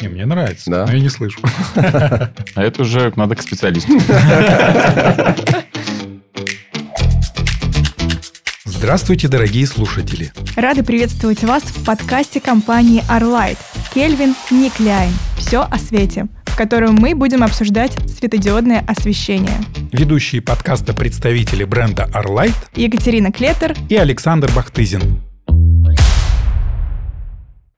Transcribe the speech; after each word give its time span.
Не, 0.00 0.08
мне 0.08 0.26
нравится, 0.26 0.70
Да? 0.70 0.86
но 0.86 0.92
я 0.92 0.98
не 1.00 1.08
слышу. 1.08 1.38
А 1.76 2.32
это 2.56 2.82
уже 2.82 3.12
надо 3.16 3.36
к 3.36 3.42
специалисту. 3.42 3.92
Здравствуйте, 8.64 9.28
дорогие 9.28 9.66
слушатели. 9.66 10.32
Рады 10.56 10.82
приветствовать 10.82 11.42
вас 11.44 11.62
в 11.62 11.84
подкасте 11.84 12.40
компании 12.40 13.02
Arlight 13.08 13.56
Кельвин 13.94 14.34
Никляйн 14.50 15.12
«Все 15.38 15.60
о 15.62 15.78
свете», 15.78 16.26
в 16.46 16.56
котором 16.56 16.94
мы 16.96 17.14
будем 17.14 17.42
обсуждать 17.42 17.92
светодиодное 18.18 18.84
освещение. 18.86 19.56
Ведущие 19.92 20.42
подкаста 20.42 20.92
представители 20.92 21.64
бренда 21.64 22.08
Arlight 22.12 22.54
Екатерина 22.74 23.30
Клетер 23.32 23.74
и 23.88 23.96
Александр 23.96 24.50
Бахтызин. 24.54 25.20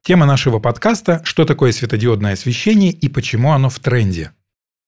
Тема 0.06 0.24
нашего 0.24 0.60
подкаста 0.60 1.20
«Что 1.24 1.44
такое 1.44 1.72
светодиодное 1.72 2.34
освещение 2.34 2.92
и 2.92 3.08
почему 3.08 3.50
оно 3.50 3.68
в 3.68 3.80
тренде?». 3.80 4.30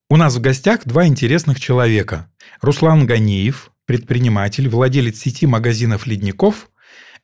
У 0.08 0.14
нас 0.14 0.36
в 0.36 0.40
гостях 0.40 0.82
два 0.84 1.08
интересных 1.08 1.58
человека. 1.58 2.30
Руслан 2.60 3.04
Ганиев, 3.04 3.72
предприниматель, 3.84 4.68
владелец 4.68 5.18
сети 5.18 5.44
магазинов 5.44 6.06
«Ледников», 6.06 6.70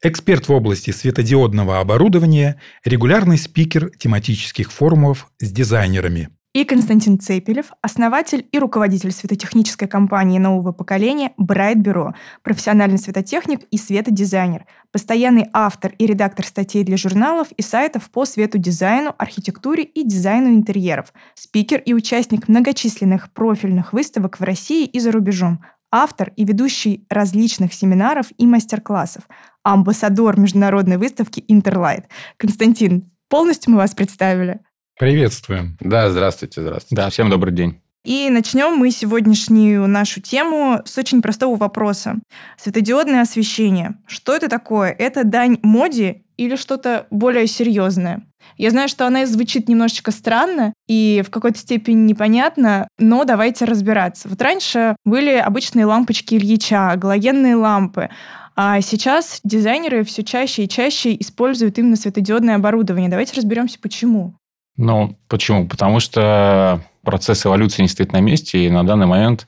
эксперт 0.02 0.48
в 0.48 0.52
области 0.52 0.90
светодиодного 0.90 1.78
оборудования, 1.78 2.60
регулярный 2.84 3.38
спикер 3.38 3.90
тематических 3.96 4.72
форумов 4.72 5.28
с 5.38 5.52
дизайнерами. 5.52 6.30
И 6.54 6.64
Константин 6.64 7.18
Цепелев, 7.18 7.72
основатель 7.82 8.46
и 8.52 8.58
руководитель 8.60 9.10
светотехнической 9.10 9.88
компании 9.88 10.38
нового 10.38 10.70
поколения 10.70 11.32
Bright 11.36 11.82
Bureau, 11.82 12.14
профессиональный 12.42 12.96
светотехник 12.96 13.64
и 13.72 13.76
светодизайнер, 13.76 14.64
постоянный 14.92 15.48
автор 15.52 15.92
и 15.98 16.06
редактор 16.06 16.46
статей 16.46 16.84
для 16.84 16.96
журналов 16.96 17.48
и 17.56 17.62
сайтов 17.62 18.08
по 18.08 18.24
светодизайну, 18.24 19.16
архитектуре 19.18 19.82
и 19.82 20.04
дизайну 20.04 20.50
интерьеров, 20.50 21.12
спикер 21.34 21.80
и 21.80 21.92
участник 21.92 22.46
многочисленных 22.46 23.32
профильных 23.32 23.92
выставок 23.92 24.38
в 24.38 24.44
России 24.44 24.86
и 24.86 25.00
за 25.00 25.10
рубежом, 25.10 25.60
автор 25.90 26.32
и 26.36 26.44
ведущий 26.44 27.04
различных 27.10 27.74
семинаров 27.74 28.26
и 28.38 28.46
мастер-классов, 28.46 29.24
амбассадор 29.64 30.38
международной 30.38 30.98
выставки 30.98 31.44
Интерлайт. 31.48 32.06
Константин, 32.36 33.10
полностью 33.28 33.72
мы 33.72 33.78
вас 33.78 33.92
представили. 33.92 34.60
Приветствуем. 34.98 35.76
Да, 35.80 36.10
здравствуйте, 36.10 36.60
здравствуйте. 36.60 36.94
Да, 36.94 37.10
всем 37.10 37.30
добрый 37.30 37.52
день. 37.52 37.80
И 38.04 38.28
начнем 38.28 38.76
мы 38.76 38.90
сегодняшнюю 38.90 39.88
нашу 39.88 40.20
тему 40.20 40.82
с 40.84 40.98
очень 40.98 41.22
простого 41.22 41.56
вопроса. 41.56 42.16
Светодиодное 42.58 43.22
освещение. 43.22 43.96
Что 44.06 44.36
это 44.36 44.48
такое? 44.48 44.90
Это 44.90 45.24
дань 45.24 45.58
моде 45.62 46.22
или 46.36 46.56
что-то 46.56 47.06
более 47.10 47.46
серьезное? 47.46 48.22
Я 48.58 48.70
знаю, 48.70 48.88
что 48.88 49.06
она 49.06 49.24
звучит 49.24 49.68
немножечко 49.68 50.10
странно 50.10 50.74
и 50.86 51.24
в 51.26 51.30
какой-то 51.30 51.58
степени 51.58 52.06
непонятно, 52.06 52.88
но 52.98 53.24
давайте 53.24 53.64
разбираться. 53.64 54.28
Вот 54.28 54.42
раньше 54.42 54.96
были 55.04 55.32
обычные 55.36 55.86
лампочки 55.86 56.34
Ильича, 56.34 56.94
галогенные 56.96 57.56
лампы, 57.56 58.10
а 58.54 58.80
сейчас 58.82 59.40
дизайнеры 59.44 60.04
все 60.04 60.22
чаще 60.22 60.64
и 60.64 60.68
чаще 60.68 61.16
используют 61.18 61.78
именно 61.78 61.96
светодиодное 61.96 62.56
оборудование. 62.56 63.10
Давайте 63.10 63.34
разберемся, 63.34 63.78
почему. 63.80 64.34
Ну, 64.76 65.16
почему? 65.28 65.68
Потому 65.68 66.00
что 66.00 66.80
процесс 67.04 67.46
эволюции 67.46 67.82
не 67.82 67.88
стоит 67.88 68.12
на 68.12 68.20
месте, 68.20 68.66
и 68.66 68.70
на 68.70 68.84
данный 68.84 69.06
момент 69.06 69.46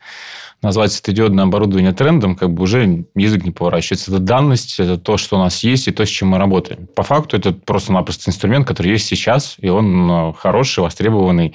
назвать 0.63 0.93
светодиодное 0.93 1.45
оборудование 1.45 1.93
трендом, 1.93 2.37
как 2.37 2.53
бы 2.53 2.63
уже 2.63 3.05
язык 3.15 3.45
не 3.45 3.51
поворачивается. 3.51 4.11
Это 4.11 4.21
данность, 4.21 4.81
это 4.81 4.97
то, 4.97 5.17
что 5.17 5.37
у 5.37 5.39
нас 5.39 5.63
есть, 5.63 5.89
и 5.89 5.93
то, 5.93 6.05
с 6.05 6.09
чем 6.09 6.29
мы 6.29 6.39
работаем. 6.39 6.87
По 6.95 7.03
факту, 7.03 7.37
это 7.37 7.53
просто-напросто 7.53 8.31
инструмент, 8.31 8.67
который 8.67 8.93
есть 8.93 9.07
сейчас, 9.07 9.57
и 9.59 9.69
он 9.69 10.11
э, 10.11 10.33
хороший, 10.37 10.81
востребованный, 10.81 11.55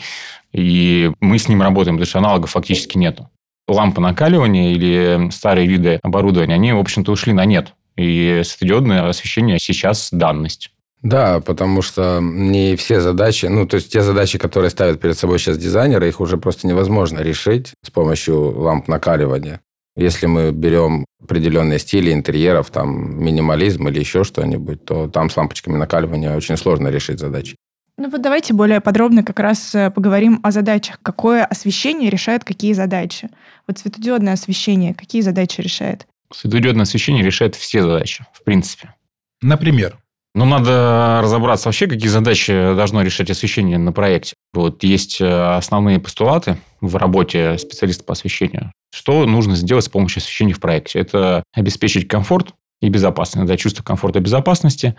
и 0.52 1.12
мы 1.20 1.40
с 1.40 1.48
ним 1.48 1.62
работаем, 1.62 1.96
потому 1.96 2.08
что 2.08 2.20
аналогов 2.20 2.52
фактически 2.52 2.98
нету. 2.98 3.30
Лампы 3.68 4.02
накаливания 4.02 4.74
или 4.74 5.30
старые 5.32 5.68
виды 5.68 6.00
оборудования, 6.04 6.56
они, 6.56 6.74
в 6.74 6.80
общем-то, 6.80 7.12
ушли 7.12 7.34
на 7.34 7.46
нет. 7.46 7.74
И 7.96 8.42
светодиодное 8.44 9.08
освещение 9.08 9.60
сейчас 9.60 10.10
данность. 10.12 10.72
Да, 11.02 11.40
потому 11.40 11.82
что 11.82 12.20
не 12.22 12.76
все 12.76 13.02
задачи, 13.02 13.48
ну, 13.48 13.66
то 13.66 13.76
есть 13.76 13.92
те 13.92 14.02
задачи, 14.02 14.38
которые 14.38 14.70
ставят 14.70 15.02
перед 15.02 15.18
собой 15.18 15.40
сейчас 15.40 15.58
дизайнеры, 15.58 16.08
их 16.08 16.22
уже 16.22 16.38
просто 16.38 16.68
невозможно 16.68 17.20
решить 17.20 17.74
с 17.84 17.90
помощью 17.90 18.60
ламп 18.60 18.88
накаливания. 18.88 19.62
Если 19.96 20.26
мы 20.26 20.52
берем 20.52 21.06
определенные 21.22 21.80
стили 21.80 22.14
интерьеров, 22.14 22.70
там 22.70 23.22
минимализм 23.22 23.88
или 23.88 24.00
еще 24.00 24.24
что-нибудь, 24.24 24.86
то 24.86 25.08
там 25.08 25.30
с 25.30 25.36
лампочками 25.38 25.76
накаливания 25.76 26.36
очень 26.36 26.56
сложно 26.56 26.90
решить 26.90 27.20
задачи. 27.20 27.56
Ну 27.98 28.10
вот 28.10 28.22
давайте 28.22 28.54
более 28.54 28.80
подробно 28.80 29.24
как 29.24 29.40
раз 29.40 29.76
э, 29.76 29.92
поговорим 29.92 30.40
о 30.44 30.52
задачах. 30.52 31.00
Какое 31.04 31.44
освещение 31.44 32.10
решает 32.10 32.44
какие 32.44 32.74
задачи? 32.74 33.30
Вот 33.68 33.80
светодиодное 33.80 34.34
освещение 34.34 34.94
какие 34.94 35.22
задачи 35.22 35.62
решает? 35.62 36.08
Светодиодное 36.34 36.84
освещение 36.84 37.24
решает 37.24 37.56
все 37.56 37.82
задачи, 37.82 38.26
в 38.34 38.44
принципе. 38.44 38.94
Например, 39.42 39.98
Ну, 40.34 40.46
надо 40.46 41.20
разобраться 41.22 41.68
вообще, 41.68 41.88
какие 41.88 42.08
задачи 42.08 42.54
должно 42.54 43.02
решать 43.02 43.30
освещение 43.30 43.78
на 43.78 43.92
проекте. 43.92 44.36
Вот 44.54 44.82
есть 44.84 45.20
э, 45.20 45.56
основные 45.56 46.00
постулаты 46.00 46.58
в 46.80 46.96
работе 46.96 47.58
специалиста 47.58 48.06
по 48.06 48.14
освещению. 48.14 48.72
Что 48.94 49.26
нужно 49.26 49.56
сделать 49.56 49.86
с 49.86 49.90
помощью 49.90 50.20
освещения 50.20 50.54
в 50.54 50.62
проекте? 50.62 51.00
Это 51.00 51.44
обеспечить 51.54 52.08
комфорт 52.08 52.54
и 52.82 52.88
безопасность, 52.88 53.46
да, 53.46 53.58
чувство 53.58 53.84
комфорта 53.84 54.20
и 54.20 54.22
безопасности, 54.22 54.96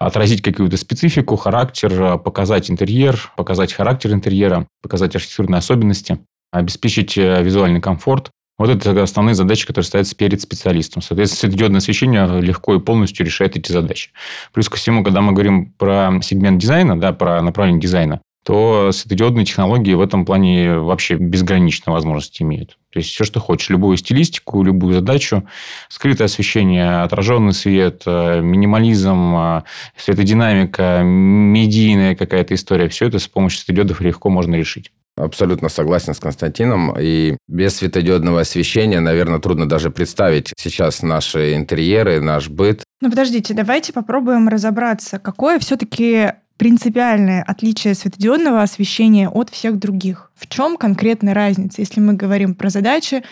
отразить 0.00 0.42
какую-то 0.42 0.76
специфику, 0.76 1.36
характер, 1.36 2.18
показать 2.18 2.68
интерьер, 2.68 3.30
показать 3.36 3.72
характер 3.72 4.12
интерьера, 4.12 4.66
показать 4.82 5.14
архитектурные 5.14 5.58
особенности, 5.58 6.18
обеспечить 6.50 7.16
э, 7.16 7.40
визуальный 7.42 7.80
комфорт, 7.80 8.30
вот 8.66 8.70
это 8.70 9.02
основные 9.02 9.34
задачи, 9.34 9.66
которые 9.66 9.86
ставятся 9.86 10.14
перед 10.14 10.40
специалистом. 10.40 11.02
Соответственно, 11.02 11.40
светодиодное 11.40 11.78
освещение 11.78 12.40
легко 12.40 12.74
и 12.74 12.78
полностью 12.78 13.26
решает 13.26 13.56
эти 13.56 13.72
задачи. 13.72 14.10
Плюс 14.52 14.68
ко 14.68 14.76
всему, 14.76 15.02
когда 15.02 15.20
мы 15.20 15.32
говорим 15.32 15.72
про 15.72 16.20
сегмент 16.22 16.60
дизайна, 16.60 16.98
да, 16.98 17.12
про 17.12 17.42
направление 17.42 17.80
дизайна, 17.80 18.20
то 18.44 18.90
светодиодные 18.92 19.44
технологии 19.44 19.94
в 19.94 20.00
этом 20.00 20.24
плане 20.24 20.78
вообще 20.78 21.14
безграничные 21.14 21.92
возможности 21.92 22.42
имеют. 22.42 22.76
То 22.90 22.98
есть, 22.98 23.10
все, 23.10 23.24
что 23.24 23.40
хочешь, 23.40 23.70
любую 23.70 23.96
стилистику, 23.96 24.62
любую 24.62 24.94
задачу, 24.94 25.44
скрытое 25.88 26.26
освещение, 26.26 27.02
отраженный 27.02 27.52
свет, 27.52 28.02
э, 28.06 28.40
минимализм, 28.40 29.34
э, 29.36 29.62
светодинамика, 29.96 31.02
медийная 31.02 32.16
какая-то 32.16 32.54
история, 32.54 32.88
все 32.88 33.06
это 33.06 33.18
с 33.18 33.28
помощью 33.28 33.60
светодиодов 33.60 34.00
легко 34.00 34.28
можно 34.28 34.56
решить. 34.56 34.90
Абсолютно 35.22 35.68
согласен 35.68 36.14
с 36.14 36.18
Константином. 36.18 36.96
И 36.98 37.36
без 37.46 37.76
светодиодного 37.76 38.40
освещения, 38.40 38.98
наверное, 38.98 39.38
трудно 39.38 39.68
даже 39.68 39.90
представить 39.90 40.52
сейчас 40.58 41.02
наши 41.02 41.54
интерьеры, 41.54 42.20
наш 42.20 42.48
быт. 42.48 42.82
Ну 43.00 43.08
подождите, 43.08 43.54
давайте 43.54 43.92
попробуем 43.92 44.48
разобраться, 44.48 45.20
какое 45.20 45.60
все-таки 45.60 46.32
принципиальное 46.56 47.44
отличие 47.46 47.94
светодиодного 47.94 48.62
освещения 48.62 49.28
от 49.28 49.50
всех 49.50 49.78
других. 49.78 50.32
В 50.34 50.48
чем 50.48 50.76
конкретная 50.76 51.34
разница, 51.34 51.80
если 51.80 52.00
мы 52.00 52.14
говорим 52.14 52.54
про 52.54 52.68
задачи, 52.68 53.22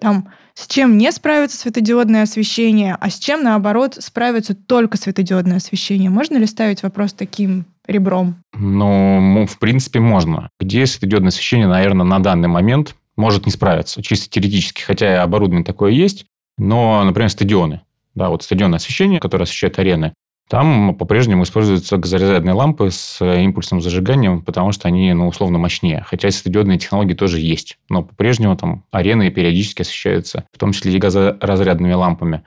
там, 0.00 0.28
с 0.58 0.66
чем 0.66 0.96
не 0.96 1.12
справится 1.12 1.58
светодиодное 1.58 2.22
освещение, 2.22 2.96
а 2.98 3.10
с 3.10 3.18
чем, 3.18 3.42
наоборот, 3.42 3.96
справится 4.00 4.54
только 4.54 4.96
светодиодное 4.96 5.58
освещение? 5.58 6.08
Можно 6.08 6.38
ли 6.38 6.46
ставить 6.46 6.82
вопрос 6.82 7.12
таким 7.12 7.66
ребром? 7.86 8.36
Ну, 8.54 9.46
в 9.46 9.58
принципе, 9.58 10.00
можно. 10.00 10.48
Где 10.58 10.86
светодиодное 10.86 11.28
освещение, 11.28 11.68
наверное, 11.68 12.06
на 12.06 12.20
данный 12.20 12.48
момент 12.48 12.96
может 13.16 13.44
не 13.44 13.52
справиться, 13.52 14.02
чисто 14.02 14.30
теоретически, 14.30 14.80
хотя 14.80 15.12
и 15.12 15.18
оборудование 15.18 15.64
такое 15.64 15.92
есть, 15.92 16.24
но, 16.56 17.04
например, 17.04 17.30
стадионы. 17.30 17.82
Да, 18.14 18.30
вот 18.30 18.42
стадионное 18.42 18.78
освещение, 18.78 19.20
которое 19.20 19.44
освещает 19.44 19.78
арены, 19.78 20.14
там 20.48 20.94
по-прежнему 20.94 21.42
используются 21.42 21.96
газорезервные 21.96 22.54
лампы 22.54 22.90
с 22.90 23.20
э, 23.20 23.42
импульсным 23.42 23.80
зажиганием, 23.80 24.42
потому 24.42 24.70
что 24.70 24.86
они, 24.86 25.12
ну, 25.12 25.26
условно, 25.26 25.58
мощнее. 25.58 26.04
Хотя 26.06 26.30
светодиодные 26.30 26.78
технологии 26.78 27.14
тоже 27.14 27.40
есть. 27.40 27.78
Но 27.88 28.02
по-прежнему 28.02 28.56
там 28.56 28.84
арены 28.92 29.30
периодически 29.30 29.82
освещаются, 29.82 30.44
в 30.52 30.58
том 30.58 30.72
числе 30.72 30.92
и 30.92 30.98
газоразрядными 30.98 31.94
лампами. 31.94 32.42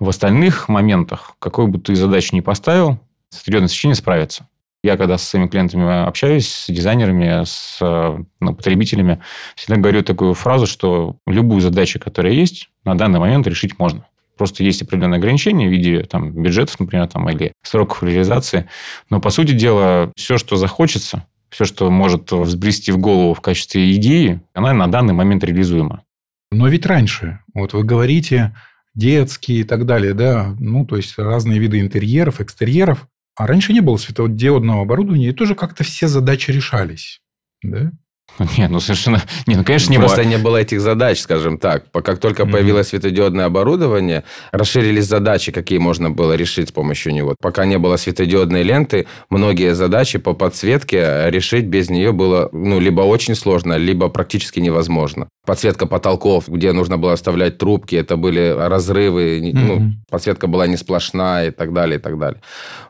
В 0.00 0.08
остальных 0.08 0.68
моментах, 0.68 1.36
какую 1.38 1.68
бы 1.68 1.78
ты 1.78 1.94
задачу 1.94 2.34
ни 2.34 2.40
поставил, 2.40 2.98
светодиодное 3.30 3.66
освещение 3.66 3.94
справится. 3.94 4.48
Я 4.82 4.96
когда 4.96 5.16
со 5.16 5.24
своими 5.24 5.46
клиентами 5.46 6.06
общаюсь, 6.06 6.46
с 6.46 6.66
дизайнерами, 6.68 7.44
с 7.44 7.78
э, 7.80 8.18
ну, 8.40 8.54
потребителями, 8.54 9.22
всегда 9.54 9.76
говорю 9.76 10.02
такую 10.02 10.34
фразу, 10.34 10.66
что 10.66 11.16
любую 11.26 11.60
задачу, 11.60 12.00
которая 12.00 12.32
есть, 12.32 12.68
на 12.84 12.94
данный 12.94 13.20
момент 13.20 13.46
решить 13.46 13.78
можно. 13.78 14.04
Просто 14.36 14.64
есть 14.64 14.82
определенные 14.82 15.18
ограничения 15.18 15.68
в 15.68 15.70
виде 15.70 16.02
там, 16.02 16.32
бюджетов, 16.32 16.80
например, 16.80 17.06
там, 17.06 17.28
или 17.28 17.52
сроков 17.62 18.02
реализации. 18.02 18.68
Но, 19.10 19.20
по 19.20 19.30
сути 19.30 19.52
дела, 19.52 20.12
все, 20.16 20.38
что 20.38 20.56
захочется, 20.56 21.26
все, 21.50 21.64
что 21.64 21.90
может 21.90 22.32
взбрести 22.32 22.90
в 22.90 22.98
голову 22.98 23.34
в 23.34 23.40
качестве 23.40 23.94
идеи, 23.94 24.40
она 24.54 24.72
на 24.72 24.88
данный 24.88 25.14
момент 25.14 25.44
реализуема. 25.44 26.02
Но 26.50 26.68
ведь 26.68 26.86
раньше, 26.86 27.40
вот 27.54 27.72
вы 27.72 27.84
говорите, 27.84 28.54
детские 28.94 29.60
и 29.60 29.64
так 29.64 29.86
далее, 29.86 30.14
да, 30.14 30.54
ну, 30.58 30.86
то 30.86 30.96
есть 30.96 31.18
разные 31.18 31.58
виды 31.58 31.80
интерьеров, 31.80 32.40
экстерьеров, 32.40 33.06
А 33.36 33.46
раньше 33.48 33.72
не 33.72 33.80
было 33.80 33.96
светодиодного 33.96 34.82
оборудования, 34.82 35.30
и 35.30 35.32
тоже 35.32 35.54
как-то 35.56 35.82
все 35.82 36.06
задачи 36.06 36.52
решались. 36.52 37.20
Да? 37.62 37.90
Нет, 38.58 38.70
ну 38.70 38.80
совершенно... 38.80 39.22
Нет, 39.46 39.58
ну, 39.58 39.64
конечно, 39.64 39.90
не 39.92 39.98
Просто 39.98 40.22
было. 40.22 40.28
не 40.28 40.38
было 40.38 40.56
этих 40.56 40.80
задач, 40.80 41.20
скажем 41.20 41.58
так. 41.58 41.84
Как 41.92 42.18
только 42.18 42.44
Мгм. 42.44 42.52
появилось 42.52 42.88
светодиодное 42.88 43.46
оборудование, 43.46 44.24
расширились 44.50 45.06
задачи, 45.06 45.52
какие 45.52 45.78
можно 45.78 46.10
было 46.10 46.34
решить 46.34 46.68
с 46.68 46.72
помощью 46.72 47.12
него. 47.14 47.36
Пока 47.40 47.64
не 47.64 47.78
было 47.78 47.96
светодиодной 47.96 48.62
ленты, 48.62 49.06
многие 49.30 49.74
задачи 49.74 50.18
по 50.18 50.32
подсветке 50.34 51.26
решить 51.30 51.66
без 51.66 51.90
нее 51.90 52.12
было 52.12 52.48
ну, 52.52 52.80
либо 52.80 53.02
очень 53.02 53.34
сложно, 53.34 53.76
либо 53.76 54.08
практически 54.08 54.58
невозможно. 54.60 55.28
Подсветка 55.46 55.86
потолков, 55.86 56.48
где 56.48 56.72
нужно 56.72 56.96
было 56.96 57.12
оставлять 57.12 57.58
трубки, 57.58 57.94
это 57.94 58.16
были 58.16 58.54
разрывы, 58.56 59.38
не- 59.40 59.52
ну, 59.52 59.92
подсветка 60.10 60.46
была 60.46 60.66
не 60.66 60.76
сплошная 60.78 61.48
и 61.48 61.50
так 61.50 61.72
далее, 61.74 61.98
и 61.98 62.02
так 62.02 62.18
далее. 62.18 62.40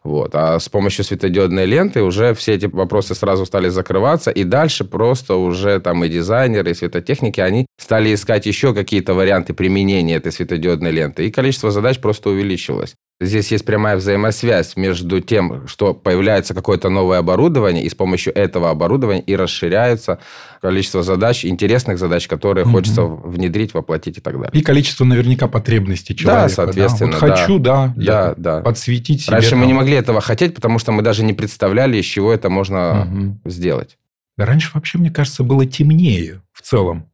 Вот. 0.05 0.31
А 0.35 0.59
с 0.61 0.69
помощью 0.69 1.05
светодиодной 1.05 1.67
ленты 1.67 2.03
уже 2.03 2.33
все 2.35 2.55
эти 2.55 2.67
вопросы 2.67 3.15
сразу 3.17 3.45
стали 3.45 3.69
закрываться, 3.69 4.31
и 4.31 4.45
дальше 4.45 4.85
просто 4.85 5.24
уже 5.33 5.81
там 5.81 6.05
и 6.05 6.09
дизайнеры, 6.09 6.71
и 6.71 6.75
светотехники, 6.75 7.41
они 7.41 7.67
стали 7.81 8.13
искать 8.15 8.47
еще 8.47 8.75
какие-то 8.75 9.15
варианты 9.15 9.55
применения 9.55 10.17
этой 10.17 10.33
светодиодной 10.33 10.91
ленты, 10.93 11.27
и 11.27 11.31
количество 11.31 11.71
задач 11.71 11.99
просто 11.99 12.31
увеличилось. 12.31 12.95
Здесь 13.21 13.53
есть 13.53 13.65
прямая 13.65 13.97
взаимосвязь 13.97 14.75
между 14.77 15.21
тем, 15.21 15.69
что 15.69 15.95
появляется 15.95 16.53
какое-то 16.53 16.89
новое 16.89 17.19
оборудование, 17.19 17.85
и 17.85 17.89
с 17.89 17.95
помощью 17.95 18.37
этого 18.37 18.71
оборудования 18.71 19.21
и 19.23 19.37
расширяется 19.37 20.19
количество 20.61 21.05
задач, 21.05 21.45
интересных 21.45 21.99
задач, 21.99 22.27
которые 22.27 22.65
Мгм. 22.65 22.73
хочется 22.75 23.03
внедрить, 23.05 23.73
воплотить 23.73 24.19
и 24.19 24.21
так 24.21 24.35
далее. 24.35 24.51
И 24.53 24.63
количество 24.63 25.05
наверняка 25.05 25.47
потребностей 25.47 26.17
человека. 26.17 26.49
соответственно, 26.49 27.13
Вот 27.13 27.21
да. 27.21 27.37
хочу, 27.37 27.59
да, 27.61 27.93
Да, 27.97 28.35
да. 28.37 28.61
подсветить 28.63 29.23
себе. 29.23 29.35
Раньше 29.35 29.55
мы 29.55 29.63
там. 29.63 29.69
не 29.69 29.75
могли 29.75 29.95
этого 29.95 30.21
хотеть, 30.21 30.55
потому 30.57 30.81
что 30.81 30.91
мы 30.91 31.03
даже 31.03 31.23
не 31.23 31.35
представляли, 31.35 31.99
из 31.99 32.05
чего 32.05 32.33
это 32.33 32.51
можно 32.51 33.07
Мгм. 33.09 33.41
сделать. 33.45 33.97
Раньше 34.37 34.71
вообще, 34.75 34.99
мне 34.99 35.11
кажется, 35.11 35.45
было 35.45 35.67
темнее 35.67 36.43
в 36.53 36.63
целом. 36.63 37.11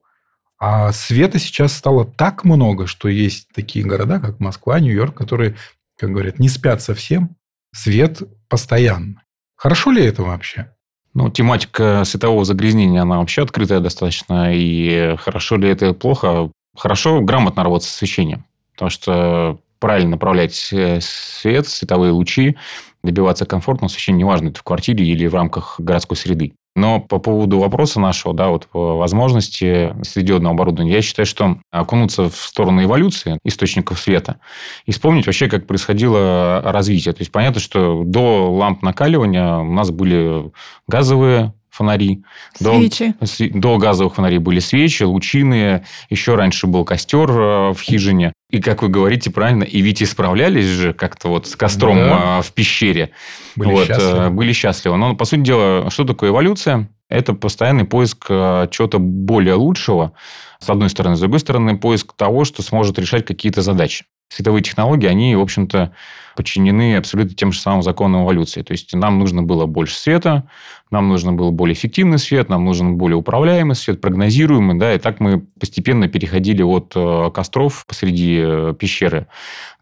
А 0.59 0.93
света 0.93 1.39
сейчас 1.39 1.73
стало 1.73 2.05
так 2.05 2.45
много, 2.45 2.87
что 2.87 3.09
есть 3.09 3.49
такие 3.55 3.85
города, 3.85 4.21
как 4.21 4.41
Москва, 4.41 4.79
Нью-Йорк, 4.79 5.17
которые, 5.17 5.57
как 5.99 6.11
говорят, 6.11 6.39
не 6.39 6.49
спят 6.49 6.83
совсем. 6.83 7.37
Свет 7.75 8.23
постоянно. 8.49 9.23
Хорошо 9.57 9.91
ли 9.91 10.05
это 10.05 10.23
вообще? 10.23 10.75
Ну, 11.15 11.31
тематика 11.31 12.05
светового 12.05 12.45
загрязнения, 12.45 13.03
она 13.03 13.19
вообще 13.19 13.43
открытая 13.43 13.81
достаточно. 13.81 14.55
И 14.55 15.17
хорошо 15.17 15.57
ли 15.57 15.69
это 15.69 15.93
плохо? 15.93 16.51
Хорошо 16.77 17.21
грамотно 17.21 17.65
работать 17.65 17.89
с 17.89 17.95
освещением. 17.95 18.45
Потому 18.75 18.91
что 18.91 19.61
правильно 19.81 20.11
направлять 20.11 20.73
э, 20.73 21.01
свет, 21.01 21.67
световые 21.67 22.13
лучи, 22.13 22.57
добиваться 23.03 23.47
комфортного 23.47 23.87
освещения, 23.87 24.21
неважно, 24.21 24.49
это 24.51 24.61
в 24.61 24.63
квартире 24.63 25.07
или 25.07 25.27
в 25.27 25.35
рамках 25.35 25.81
городской 25.81 26.17
среды. 26.17 26.53
Но 26.81 26.99
по 26.99 27.19
поводу 27.19 27.59
вопроса 27.59 28.01
нашего, 28.01 28.33
да, 28.33 28.49
вот 28.49 28.67
по 28.67 28.97
возможности 28.97 29.95
светодиодного 30.03 30.55
оборудования, 30.55 30.93
я 30.93 31.03
считаю, 31.03 31.27
что 31.27 31.59
окунуться 31.71 32.31
в 32.31 32.37
сторону 32.37 32.83
эволюции 32.83 33.39
источников 33.45 33.99
света 33.99 34.41
и 34.87 34.93
вспомнить 34.93 35.27
вообще, 35.27 35.49
как 35.49 35.67
происходило 35.67 36.63
развитие. 36.65 37.13
То 37.13 37.21
есть, 37.21 37.33
понятно, 37.33 37.61
что 37.61 38.03
до 38.05 38.51
ламп 38.51 38.83
накаливания 38.83 39.59
у 39.59 39.73
нас 39.73 39.91
были 39.91 40.51
газовые 40.89 41.53
фонари, 41.71 42.23
до, 42.61 42.75
Свечи. 42.77 43.15
сви- 43.21 43.51
до 43.53 43.79
газовых 43.79 44.15
фонарей 44.15 44.39
были 44.39 44.59
свечи, 44.61 45.03
лучины, 45.05 45.85
еще 46.09 46.35
раньше 46.35 46.67
был 46.67 46.85
костер 46.85 47.31
э, 47.31 47.71
в 47.73 47.81
хижине. 47.81 48.33
И, 48.51 48.61
как 48.61 48.83
вы 48.83 48.89
говорите 48.89 49.31
правильно, 49.31 49.63
и 49.65 49.81
ведь 49.81 50.03
исправлялись 50.03 50.65
же 50.67 50.93
как-то 50.93 51.29
вот 51.29 51.47
с 51.47 51.55
костром 51.57 51.97
Да. 51.97 52.39
э, 52.39 52.43
в 52.43 52.53
пещере. 52.53 53.11
Были 53.57 53.71
Вот, 53.73 53.87
счастливы. 53.87 54.19
э, 54.19 54.31
были 54.31 54.53
счастливы. 54.53 54.97
Но, 54.97 55.15
по 55.15 55.25
сути 55.25 55.41
дела, 55.41 55.91
что 55.91 56.05
такое 56.05 56.31
эволюция? 56.31 56.89
Это 57.09 57.33
постоянный 57.35 57.85
поиск 57.85 58.27
э, 58.29 58.69
чего-то 58.71 58.99
более 58.99 59.55
лучшего, 59.55 60.13
с 60.61 60.69
одной 60.71 60.91
стороны. 60.91 61.17
С 61.17 61.21
другой 61.21 61.41
стороны, 61.41 61.77
поиск 61.79 62.13
того, 62.15 62.45
что 62.45 62.63
сможет 62.63 62.99
решать 62.99 63.25
какие-то 63.27 63.63
задачи. 63.63 64.05
Световые 64.31 64.63
технологии, 64.63 65.09
они, 65.09 65.35
в 65.35 65.41
общем-то, 65.41 65.93
подчинены 66.37 66.97
абсолютно 66.97 67.35
тем 67.35 67.53
же 67.53 67.59
самым 67.59 67.83
законам 67.83 68.23
эволюции. 68.23 68.63
То 68.63 68.73
есть, 68.73 68.95
нам 68.95 69.19
нужно 69.19 69.43
было 69.43 69.67
больше 69.67 69.97
света, 69.97 70.49
нам 70.91 71.09
нужно 71.09 71.33
был 71.33 71.51
более 71.51 71.75
эффективный 71.75 72.19
свет, 72.19 72.49
нам 72.49 72.65
нужен 72.65 72.97
более 72.97 73.17
управляемый 73.17 73.75
свет, 73.75 74.01
прогнозируемый, 74.01 74.79
да, 74.79 74.95
и 74.95 74.99
так 74.99 75.19
мы 75.19 75.41
постепенно 75.59 76.09
переходили 76.09 76.63
от 76.63 76.93
э, 76.95 77.31
костров 77.35 77.85
посреди 77.87 78.41
э, 78.41 78.75
пещеры 78.79 79.27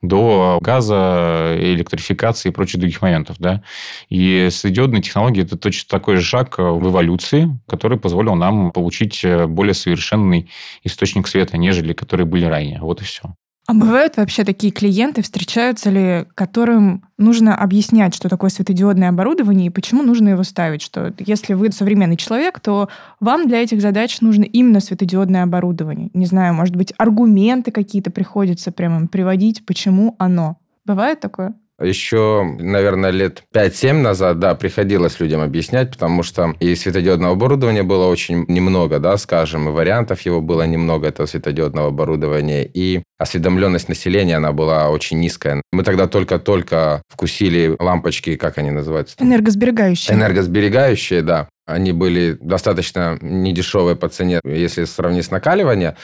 до 0.00 0.59
газа, 0.62 1.55
электрификации 1.59 2.49
и 2.49 2.53
прочих 2.53 2.81
других 2.81 3.03
моментов, 3.03 3.37
да. 3.39 3.62
И 4.09 4.49
светодиодные 4.50 5.03
технологии– 5.03 5.43
это 5.45 5.59
точно 5.59 5.89
такой 5.91 6.17
же 6.17 6.23
шаг 6.23 6.59
э, 6.59 6.62
в 6.62 6.89
эволюции, 6.89 7.59
который 7.67 7.99
позволил 7.99 8.35
нам 8.35 8.71
получить 8.71 9.25
более 9.47 9.75
совершенный 9.75 10.50
источник 10.85 11.29
света, 11.29 11.59
нежели 11.59 11.93
которые 11.93 12.27
были 12.27 12.47
ранее. 12.47 12.81
Вот 12.81 13.03
и 13.03 13.05
все. 13.05 13.35
А 13.69 13.75
бывают 13.75 14.17
вообще 14.17 14.44
такие 14.44 14.73
клиенты, 14.73 15.20
встречаются 15.20 15.91
ли, 15.91 16.25
которым 16.35 17.05
нужно 17.19 17.55
объяснять, 17.55 18.15
что 18.15 18.31
такое 18.31 18.49
светодиодное 18.49 19.11
оборудование 19.11 19.67
и 19.67 19.70
почему 19.70 20.03
нужно 20.03 20.31
его 20.31 20.43
ставить? 20.43 20.81
Что 20.81 21.12
если 21.19 21.53
вы 21.53 21.70
современный 21.70 22.17
человек, 22.17 22.61
то 22.61 22.88
вам 23.20 23.47
для 23.47 23.62
этих 23.62 23.82
задач 23.82 24.23
нужно 24.23 24.44
именно 24.44 24.81
светодиодное 24.81 25.43
оборудование. 25.43 26.09
Не 26.15 26.25
знаю, 26.25 26.55
может 26.55 26.76
быть, 26.76 26.94
аргументы 26.97 27.70
какие-то 27.70 28.11
приходится 28.11 28.73
прямо 28.73 29.06
приводить, 29.06 29.67
почему 29.67 30.17
оно. 30.19 30.56
Бывает 30.87 31.21
такое? 31.21 31.55
Еще, 31.81 32.57
наверное, 32.59 33.11
лет 33.11 33.45
5-7 33.55 33.93
назад, 33.93 34.41
да, 34.41 34.57
приходилось 34.57 35.21
людям 35.21 35.41
объяснять, 35.41 35.93
потому 35.93 36.25
что 36.25 36.55
и 36.59 36.75
светодиодного 36.75 37.35
оборудования 37.35 37.85
было 37.85 38.07
очень 38.07 38.45
немного, 38.49 38.99
да, 38.99 39.17
скажем, 39.17 39.69
и 39.69 39.73
вариантов 39.73 40.21
его 40.23 40.41
было 40.41 40.65
немного, 40.65 41.07
этого 41.07 41.27
светодиодного 41.27 41.89
оборудования, 41.89 42.65
и 42.65 43.03
осведомленность 43.17 43.89
населения, 43.89 44.37
она 44.37 44.53
была 44.53 44.91
очень 44.91 45.21
низкая. 45.21 45.63
Мы 45.73 45.85
тогда 45.85 46.09
только-только 46.09 47.03
вкусили 47.09 47.77
лампочки, 47.79 48.35
как 48.35 48.59
они 48.59 48.73
называются? 48.73 49.15
Энергосберегающее. 49.21 50.17
Энергосберегающие, 50.17 51.23
да. 51.23 51.49
Они 51.67 51.93
были 51.93 52.37
достаточно 52.41 53.19
недешевые 53.21 53.95
по 53.95 54.09
цене, 54.09 54.41
если 54.43 54.85
сравнить 54.85 55.27
с 55.27 55.31
накаливанием, 55.31 55.95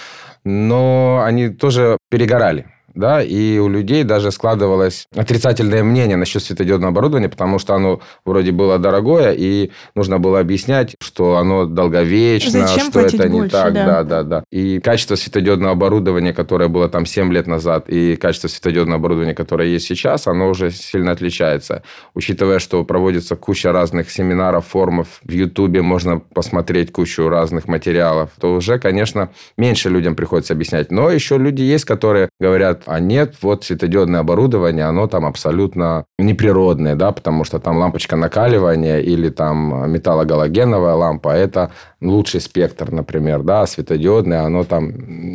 но 0.45 1.23
они 1.25 1.49
тоже 1.49 1.97
перегорали. 2.11 2.67
Да, 2.95 3.23
и 3.23 3.59
у 3.59 3.69
людей 3.69 4.05
даже 4.05 4.31
складывалось 4.31 5.07
отрицательное 5.15 5.83
мнение 5.83 6.17
насчет 6.17 6.43
светодиодного 6.43 6.91
оборудования, 6.91 7.29
потому 7.29 7.59
что 7.59 7.75
оно 7.75 8.01
вроде 8.25 8.53
было 8.53 8.79
дорогое, 8.79 9.33
и 9.33 9.71
нужно 9.95 10.19
было 10.19 10.41
объяснять, 10.41 10.97
что 11.01 11.37
оно 11.37 11.67
долговечно, 11.67 12.67
Зачем 12.67 12.91
что 12.91 13.01
это 13.01 13.29
не 13.29 13.41
больше, 13.41 13.51
так. 13.51 13.75
да. 13.75 13.85
Да, 13.85 14.03
да, 14.03 14.23
да. 14.23 14.45
И 14.51 14.79
качество 14.79 15.17
светодиодного 15.17 15.73
оборудования, 15.73 16.33
которое 16.33 16.69
было 16.69 16.89
там 16.89 17.05
7 17.07 17.33
лет 17.33 17.47
назад, 17.47 17.89
и 17.89 18.17
качество 18.17 18.49
светодиодного 18.49 18.99
оборудования, 18.99 19.35
которое 19.35 19.69
есть 19.69 19.87
сейчас, 19.87 20.27
оно 20.27 20.49
уже 20.49 20.71
сильно 20.71 21.13
отличается. 21.13 21.83
Учитывая, 22.15 22.59
что 22.59 22.85
проводится 22.85 23.37
куча 23.37 23.73
разных 23.73 24.11
семинаров, 24.11 24.67
форумов, 24.67 25.21
в 25.23 25.33
Ютубе 25.33 25.83
можно 25.83 26.21
посмотреть 26.21 26.93
кучу 26.93 27.29
разных 27.29 27.67
материалов, 27.67 28.31
то 28.41 28.55
уже, 28.55 28.79
конечно, 28.79 29.31
меньше 29.57 29.91
людям 29.91 30.15
приходится 30.15 30.53
объяснять. 30.55 30.91
Но 30.91 31.11
еще 31.11 31.39
люди 31.39 31.63
есть, 31.63 31.85
которые 31.85 32.29
говорят, 32.39 32.84
а 32.87 33.01
нет, 33.01 33.37
вот 33.43 33.65
светодиодное 33.65 34.21
оборудование, 34.21 34.85
оно 34.85 35.07
там 35.07 35.27
абсолютно 35.27 36.05
неприродное, 36.19 36.95
да, 36.97 37.13
потому 37.13 37.45
что 37.45 37.59
там 37.59 37.79
лампочка 37.79 38.17
накаливания 38.17 39.01
или 39.01 39.29
там 39.29 39.91
металлогалогеновая 39.91 40.95
лампа, 40.95 41.31
это 41.31 41.71
лучший 42.01 42.41
спектр, 42.41 42.91
например, 42.93 43.43
да, 43.43 43.63
а 43.63 43.67
светодиодное, 43.67 44.43
оно 44.43 44.65
там 44.65 44.93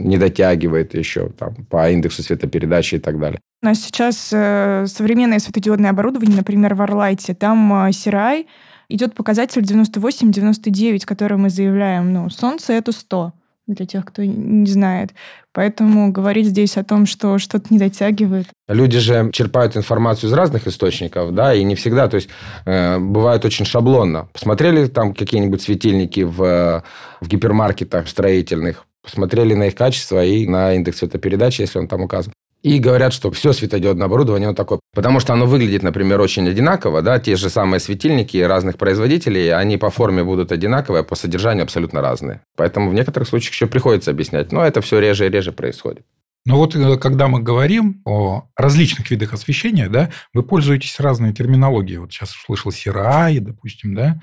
не 0.10 0.18
дотягивает 0.18 0.94
еще 0.94 1.30
там, 1.30 1.56
по 1.70 1.90
индексу 1.90 2.24
светопередачи 2.24 2.96
и 2.96 3.00
так 3.00 3.20
далее. 3.20 3.40
У 3.62 3.66
нас 3.66 3.82
сейчас 3.82 4.30
э, 4.32 4.86
современное 4.88 5.40
светодиодное 5.40 5.90
оборудование, 5.90 6.38
например, 6.38 6.76
в 6.76 6.82
Арлайте, 6.82 7.34
там 7.34 7.74
э, 7.74 7.90
CRI 7.90 8.46
идет 8.90 9.16
показатель 9.16 9.62
98-99, 9.62 11.06
который 11.06 11.38
мы 11.38 11.50
заявляем, 11.50 12.14
ну, 12.14 12.30
солнце 12.30 12.74
это 12.74 12.92
100, 12.92 13.34
для 13.74 13.86
тех, 13.86 14.06
кто 14.06 14.24
не 14.24 14.70
знает. 14.70 15.12
Поэтому 15.54 16.12
говорить 16.12 16.48
здесь 16.48 16.78
о 16.78 16.84
том, 16.84 17.06
что 17.06 17.38
что-то 17.40 17.68
не 17.70 17.80
дотягивает. 17.80 18.48
Люди 18.68 19.00
же 19.00 19.30
черпают 19.32 19.78
информацию 19.78 20.30
из 20.30 20.34
разных 20.34 20.68
источников, 20.68 21.34
да, 21.34 21.54
и 21.54 21.64
не 21.64 21.76
всегда, 21.76 22.08
то 22.08 22.16
есть 22.16 22.30
э, 22.66 23.00
бывает 23.00 23.46
очень 23.46 23.66
шаблонно. 23.66 24.28
Посмотрели 24.34 24.88
там 24.88 25.14
какие-нибудь 25.14 25.62
светильники 25.62 26.22
в, 26.22 26.84
в 27.22 27.28
гипермаркетах 27.28 28.08
строительных, 28.08 28.86
посмотрели 29.04 29.54
на 29.54 29.68
их 29.68 29.76
качество 29.76 30.24
и 30.24 30.48
на 30.48 30.74
индекс 30.74 31.00
светопередачи, 31.00 31.62
если 31.62 31.80
он 31.80 31.88
там 31.88 32.02
указан. 32.02 32.34
И 32.62 32.80
говорят, 32.80 33.14
что 33.14 33.32
все 33.32 33.54
светодиодное 33.54 34.08
оборудование, 34.08 34.48
оно 34.48 34.56
такое. 34.56 34.80
Потому 34.94 35.20
что 35.20 35.34
оно 35.34 35.46
выглядит, 35.46 35.82
например, 35.82 36.20
очень 36.20 36.48
одинаково, 36.48 37.02
да, 37.02 37.18
те 37.20 37.38
же 37.38 37.50
самые 37.50 37.80
светильники 37.80 38.38
разных 38.38 38.78
производителей, 38.78 39.54
они 39.54 39.78
по 39.78 39.90
форме 39.90 40.24
будут 40.24 40.52
одинаковые, 40.52 41.02
а 41.02 41.04
по 41.04 41.16
содержанию 41.16 41.64
абсолютно 41.64 42.02
разные. 42.02 42.42
Поэтому 42.58 42.90
в 42.90 42.94
некоторых 42.94 43.30
случаях 43.30 43.54
еще 43.54 43.68
приходится 43.68 44.12
объяснять. 44.12 44.52
Но 44.52 44.66
это 44.66 44.82
все 44.82 45.00
реже 45.00 45.28
и 45.28 45.30
реже 45.30 45.54
происходит. 45.54 46.06
Но 46.46 46.58
вот 46.58 46.76
э, 46.76 46.98
когда 46.98 47.28
мы 47.28 47.42
говорим 47.42 48.02
о 48.06 48.50
различных 48.56 49.10
видах 49.12 49.34
освещения, 49.34 49.88
да, 49.88 50.10
вы 50.34 50.44
пользуетесь 50.44 51.00
разной 51.00 51.34
терминологией. 51.34 52.00
Вот 52.00 52.12
сейчас 52.12 52.36
услышал 52.36 52.72
CRI, 52.72 53.40
допустим, 53.40 53.94
да, 53.94 54.20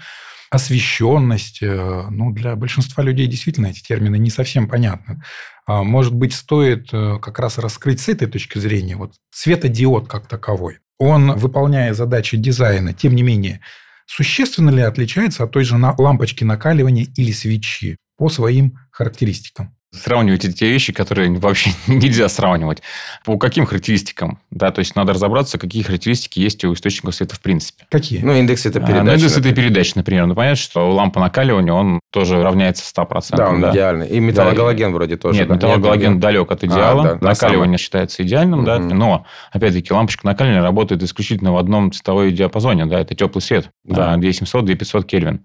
освещенность. 0.51 1.63
Э, 1.63 2.07
ну, 2.11 2.33
для 2.33 2.57
большинства 2.57 3.03
людей 3.03 3.27
действительно 3.27 3.67
эти 3.67 3.83
термины 3.83 4.17
не 4.19 4.31
совсем 4.31 4.69
понятны. 4.69 5.23
А, 5.67 5.83
может 5.83 6.15
быть, 6.15 6.35
стоит 6.35 6.89
э, 6.93 7.19
как 7.21 7.39
раз 7.39 7.59
раскрыть 7.59 8.01
с 8.01 8.09
этой 8.09 8.29
точки 8.29 8.59
зрения 8.59 8.97
вот 8.97 9.15
светодиод 9.31 10.09
как 10.09 10.29
таковой. 10.29 10.79
Он, 10.99 11.33
выполняя 11.33 11.93
задачи 11.93 12.37
дизайна, 12.37 12.95
тем 12.95 13.15
не 13.15 13.23
менее, 13.23 13.61
существенно 14.07 14.71
ли 14.71 14.83
отличается 14.83 15.45
от 15.45 15.53
той 15.53 15.65
же 15.65 15.77
лампочки 15.77 16.45
накаливания 16.45 17.09
или 17.17 17.33
свечи 17.33 17.97
по 18.17 18.29
своим 18.29 18.79
характеристикам? 18.91 19.76
Сравнивать 19.97 20.45
эти 20.45 20.65
вещи, 20.65 20.93
которые 20.93 21.31
вообще 21.39 21.71
нельзя 21.87 22.29
сравнивать. 22.29 22.83
По 23.25 23.37
каким 23.39 23.67
характеристикам? 23.67 24.39
Да, 24.51 24.71
то 24.71 24.81
есть 24.81 24.97
надо 24.97 25.13
разобраться, 25.13 25.59
какие 25.59 25.83
характеристики 25.83 26.39
есть 26.41 26.65
у 26.65 26.73
источников 26.73 27.15
света 27.15 27.35
в 27.35 27.41
принципе. 27.41 27.85
Какие? 27.91 28.21
Ну, 28.21 28.33
индекс 28.35 28.67
это 28.67 28.81
передачи. 28.81 29.01
А, 29.01 29.05
ну, 29.05 29.13
индекс 29.15 29.37
это 29.37 29.55
передачи, 29.55 29.93
например. 29.95 30.27
Ну, 30.27 30.35
понятно, 30.35 30.57
что 30.57 30.91
лампа 30.91 31.21
накаливания, 31.21 31.73
он 31.73 32.01
тоже 32.11 32.43
равняется 32.43 32.85
100%. 32.95 33.37
Да, 33.37 33.49
он 33.49 33.61
да? 33.61 33.73
идеальный. 33.73 34.09
И 34.09 34.21
металлогалоген 34.21 34.91
да. 34.91 34.97
вроде 34.97 35.17
тоже. 35.17 35.39
Нет, 35.39 35.49
да? 35.49 35.55
металлогалоген 35.55 36.13
Нет, 36.13 36.21
далек 36.21 36.51
от 36.51 36.65
идеала. 36.65 37.11
А, 37.11 37.15
да, 37.15 37.29
накаливание 37.29 37.79
да, 37.79 37.83
считается 37.83 38.23
идеальным, 38.23 38.61
угу. 38.61 38.67
да. 38.67 38.79
Но, 38.79 39.27
опять-таки, 39.53 39.93
лампочка 39.93 40.27
накаливания 40.27 40.63
работает 40.63 41.03
исключительно 41.03 41.53
в 41.53 41.57
одном 41.57 41.93
цветовой 41.93 42.33
диапазоне, 42.33 42.87
да, 42.87 43.01
это 43.01 43.15
теплый 43.15 43.41
свет. 43.41 43.71
Да. 43.85 44.15
2700-2500 44.17 45.05
Кельвин. 45.05 45.45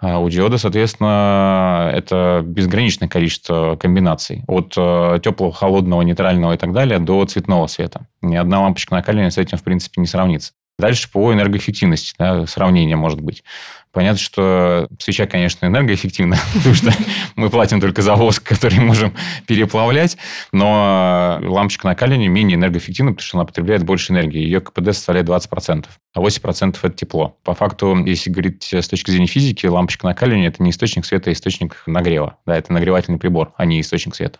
А 0.00 0.18
у 0.18 0.30
диода, 0.30 0.56
соответственно, 0.56 1.90
это 1.94 2.42
безграничное 2.42 3.08
количество 3.08 3.76
комбинаций. 3.76 4.44
От 4.46 4.72
э, 4.76 5.20
теплого, 5.22 5.52
холодного, 5.52 6.00
нейтрального 6.00 6.54
и 6.54 6.56
так 6.56 6.72
далее 6.72 6.98
до 6.98 7.24
цветного 7.26 7.66
света. 7.66 8.06
Ни 8.22 8.34
одна 8.36 8.62
лампочка 8.62 8.94
накаливания 8.94 9.30
с 9.30 9.36
этим, 9.36 9.58
в 9.58 9.62
принципе, 9.62 10.00
не 10.00 10.06
сравнится. 10.06 10.52
Дальше 10.80 11.10
по 11.10 11.32
энергоэффективности, 11.32 12.14
да, 12.18 12.46
сравнение 12.46 12.96
может 12.96 13.20
быть. 13.20 13.44
Понятно, 13.92 14.20
что 14.20 14.88
свеча, 15.00 15.26
конечно, 15.26 15.66
энергоэффективна, 15.66 16.36
потому 16.54 16.74
что 16.74 16.92
мы 17.34 17.50
платим 17.50 17.80
только 17.80 18.02
за 18.02 18.14
воск, 18.14 18.42
который 18.44 18.78
можем 18.78 19.14
переплавлять, 19.48 20.16
но 20.52 21.40
лампочка 21.42 21.88
накаливания 21.88 22.28
менее 22.28 22.54
энергоэффективна, 22.56 23.12
потому 23.12 23.26
что 23.26 23.38
она 23.38 23.46
потребляет 23.46 23.82
больше 23.82 24.12
энергии. 24.12 24.40
Ее 24.40 24.60
КПД 24.60 24.94
составляет 24.94 25.28
20%, 25.28 25.86
а 26.14 26.20
8% 26.20 26.78
это 26.80 26.96
тепло. 26.96 27.36
По 27.42 27.54
факту, 27.54 27.96
если 28.04 28.30
говорить 28.30 28.72
с 28.72 28.86
точки 28.86 29.10
зрения 29.10 29.26
физики, 29.26 29.66
лампочка 29.66 30.06
накаливания 30.06 30.48
это 30.48 30.62
не 30.62 30.70
источник 30.70 31.04
света, 31.04 31.30
а 31.30 31.32
источник 31.32 31.82
нагрева. 31.86 32.36
Да, 32.46 32.56
это 32.56 32.72
нагревательный 32.72 33.18
прибор, 33.18 33.52
а 33.56 33.64
не 33.64 33.80
источник 33.80 34.14
света. 34.14 34.38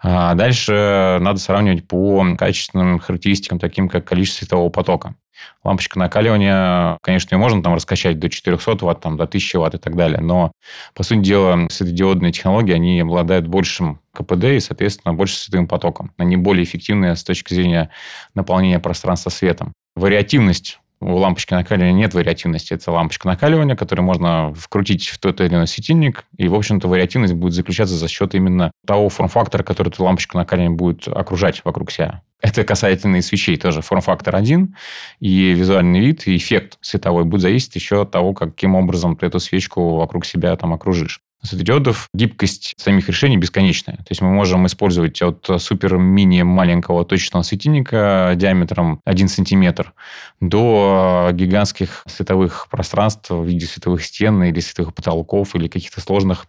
А 0.00 0.34
дальше 0.34 1.18
надо 1.20 1.40
сравнивать 1.40 1.88
по 1.88 2.24
качественным 2.36 3.00
характеристикам, 3.00 3.58
таким 3.58 3.88
как 3.88 4.04
количество 4.04 4.44
светового 4.44 4.68
потока. 4.68 5.16
Лампочка 5.64 5.98
накаливания, 5.98 6.98
конечно, 7.02 7.34
ее 7.34 7.38
можно 7.38 7.62
там 7.62 7.74
раскачать 7.74 8.18
до 8.18 8.28
400 8.28 8.84
ватт, 8.84 9.00
там, 9.00 9.16
до 9.16 9.24
1000 9.24 9.58
ватт 9.58 9.74
и 9.74 9.78
так 9.78 9.96
далее, 9.96 10.20
но, 10.20 10.52
по 10.94 11.02
сути 11.02 11.20
дела, 11.20 11.68
светодиодные 11.70 12.32
технологии, 12.32 12.74
они 12.74 13.00
обладают 13.00 13.46
большим 13.46 14.00
КПД 14.12 14.44
и, 14.44 14.60
соответственно, 14.60 15.14
больше 15.14 15.36
световым 15.36 15.68
потоком. 15.68 16.12
Они 16.18 16.36
более 16.36 16.64
эффективны 16.64 17.16
с 17.16 17.24
точки 17.24 17.54
зрения 17.54 17.90
наполнения 18.34 18.78
пространства 18.78 19.30
светом. 19.30 19.72
Вариативность 19.94 20.80
у 21.02 21.16
лампочки 21.16 21.52
накаливания 21.52 21.92
нет 21.92 22.14
вариативности. 22.14 22.74
Это 22.74 22.92
лампочка 22.92 23.26
накаливания, 23.26 23.76
которую 23.76 24.06
можно 24.06 24.54
вкрутить 24.54 25.08
в 25.08 25.18
тот 25.18 25.40
или 25.40 25.48
иной 25.48 25.66
светильник. 25.66 26.24
И, 26.36 26.48
в 26.48 26.54
общем-то, 26.54 26.88
вариативность 26.88 27.34
будет 27.34 27.54
заключаться 27.54 27.94
за 27.94 28.08
счет 28.08 28.34
именно 28.34 28.70
того 28.86 29.08
форм-фактора, 29.08 29.62
который 29.62 29.88
эту 29.88 30.04
лампочку 30.04 30.38
накаливания 30.38 30.76
будет 30.76 31.08
окружать 31.08 31.64
вокруг 31.64 31.90
себя. 31.90 32.22
Это 32.40 32.64
касательно 32.64 33.16
и 33.16 33.22
свечей 33.22 33.56
тоже. 33.56 33.82
Форм-фактор 33.82 34.36
один, 34.36 34.76
и 35.20 35.52
визуальный 35.52 36.00
вид, 36.00 36.26
и 36.26 36.36
эффект 36.36 36.78
световой 36.80 37.24
будет 37.24 37.42
зависеть 37.42 37.74
еще 37.74 38.02
от 38.02 38.10
того, 38.10 38.32
каким 38.34 38.74
образом 38.74 39.16
ты 39.16 39.26
эту 39.26 39.40
свечку 39.40 39.96
вокруг 39.96 40.24
себя 40.24 40.56
там 40.56 40.72
окружишь 40.72 41.20
светодиодов 41.42 42.08
гибкость 42.14 42.74
самих 42.76 43.08
решений 43.08 43.36
бесконечная. 43.36 43.96
То 43.96 44.06
есть 44.10 44.22
мы 44.22 44.30
можем 44.30 44.66
использовать 44.66 45.20
от 45.22 45.48
супер-мини 45.58 46.42
маленького 46.42 47.04
точечного 47.04 47.42
светильника 47.42 48.32
диаметром 48.36 49.00
1 49.04 49.28
сантиметр 49.28 49.92
до 50.40 51.30
гигантских 51.32 52.04
световых 52.06 52.68
пространств 52.70 53.30
в 53.30 53.44
виде 53.44 53.66
световых 53.66 54.04
стен 54.04 54.42
или 54.42 54.60
световых 54.60 54.94
потолков 54.94 55.54
или 55.54 55.68
каких-то 55.68 56.00
сложных 56.00 56.46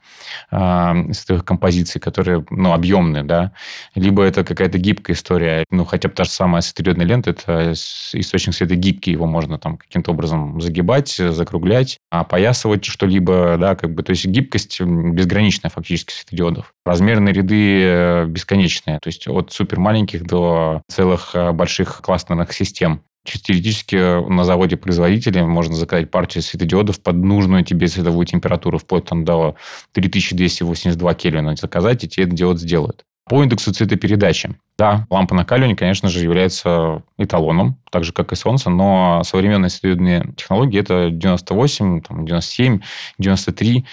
э, 0.51 1.13
световых 1.13 1.45
композиций, 1.45 1.99
которые 1.99 2.45
ну, 2.49 2.73
объемные. 2.73 3.23
Да? 3.23 3.53
Либо 3.95 4.23
это 4.23 4.43
какая-то 4.43 4.77
гибкая 4.77 5.15
история. 5.15 5.65
Ну, 5.69 5.85
хотя 5.85 6.09
бы 6.09 6.15
та 6.15 6.23
же 6.23 6.31
самая 6.31 6.61
светодиодная 6.61 7.05
лента, 7.05 7.31
это 7.31 7.73
источник 7.73 8.55
света 8.55 8.75
гибкий, 8.75 9.11
его 9.11 9.25
можно 9.25 9.57
там 9.57 9.77
каким-то 9.77 10.11
образом 10.11 10.61
загибать, 10.61 11.15
закруглять, 11.15 11.99
опоясывать 12.09 12.85
что-либо. 12.85 13.57
Да? 13.59 13.75
Как 13.75 13.93
бы, 13.93 14.03
то 14.03 14.11
есть 14.11 14.25
гибкость 14.25 14.82
безграничная 14.85 15.69
фактически 15.69 16.13
светодиодов. 16.13 16.73
Размерные 16.85 17.33
ряды 17.33 17.81
э, 17.83 18.25
бесконечные, 18.25 18.99
то 18.99 19.07
есть 19.07 19.27
от 19.27 19.51
супер 19.51 19.79
маленьких 19.79 20.25
до 20.25 20.81
целых 20.87 21.35
э, 21.35 21.51
больших 21.51 22.01
кластерных 22.01 22.53
систем. 22.53 23.01
Чисто 23.25 23.47
теоретически 23.47 24.29
на 24.29 24.43
заводе 24.43 24.75
производителя 24.75 25.45
можно 25.45 25.75
заказать 25.75 26.11
партию 26.11 26.41
светодиодов 26.41 27.01
под 27.01 27.15
нужную 27.15 27.63
тебе 27.63 27.87
световую 27.87 28.25
температуру, 28.25 28.77
вплоть 28.77 29.05
там 29.05 29.23
до 29.23 29.55
3282 29.93 31.13
Кельвина 31.13 31.55
заказать, 31.55 32.03
и 32.03 32.09
тебе 32.09 32.25
диод 32.25 32.59
сделают. 32.59 33.05
По 33.29 33.41
индексу 33.41 33.73
цветопередачи. 33.73 34.55
Да, 34.77 35.07
лампа 35.09 35.35
накаливания, 35.35 35.75
конечно 35.75 36.09
же, 36.09 36.19
является 36.19 37.03
эталоном, 37.17 37.77
так 37.91 38.03
же, 38.03 38.11
как 38.11 38.31
и 38.31 38.35
солнце, 38.35 38.69
но 38.69 39.21
современные 39.23 39.69
светодиодные 39.69 40.33
технологии– 40.35 40.79
это 40.81 41.09
98, 41.11 42.01
там, 42.01 42.25
97, 42.25 42.79
93. 43.19 43.85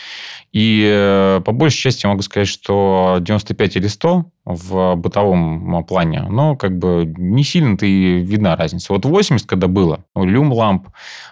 И 0.52 0.90
э, 0.90 1.40
по 1.44 1.52
большей 1.52 1.78
части 1.78 2.06
могу 2.06 2.22
сказать, 2.22 2.48
что 2.48 3.18
95 3.20 3.76
или 3.76 3.86
100 3.86 4.24
в 4.44 4.94
бытовом 4.96 5.84
плане, 5.84 6.22
но 6.28 6.56
как 6.56 6.78
бы 6.78 7.04
не 7.16 7.44
сильно-то 7.44 7.86
и 7.86 8.20
видна 8.20 8.56
разница. 8.56 8.92
Вот 8.92 9.04
80, 9.04 9.46
когда 9.46 9.68
было, 9.68 10.04
у 10.14 10.24
люм-ламп, 10.24 10.88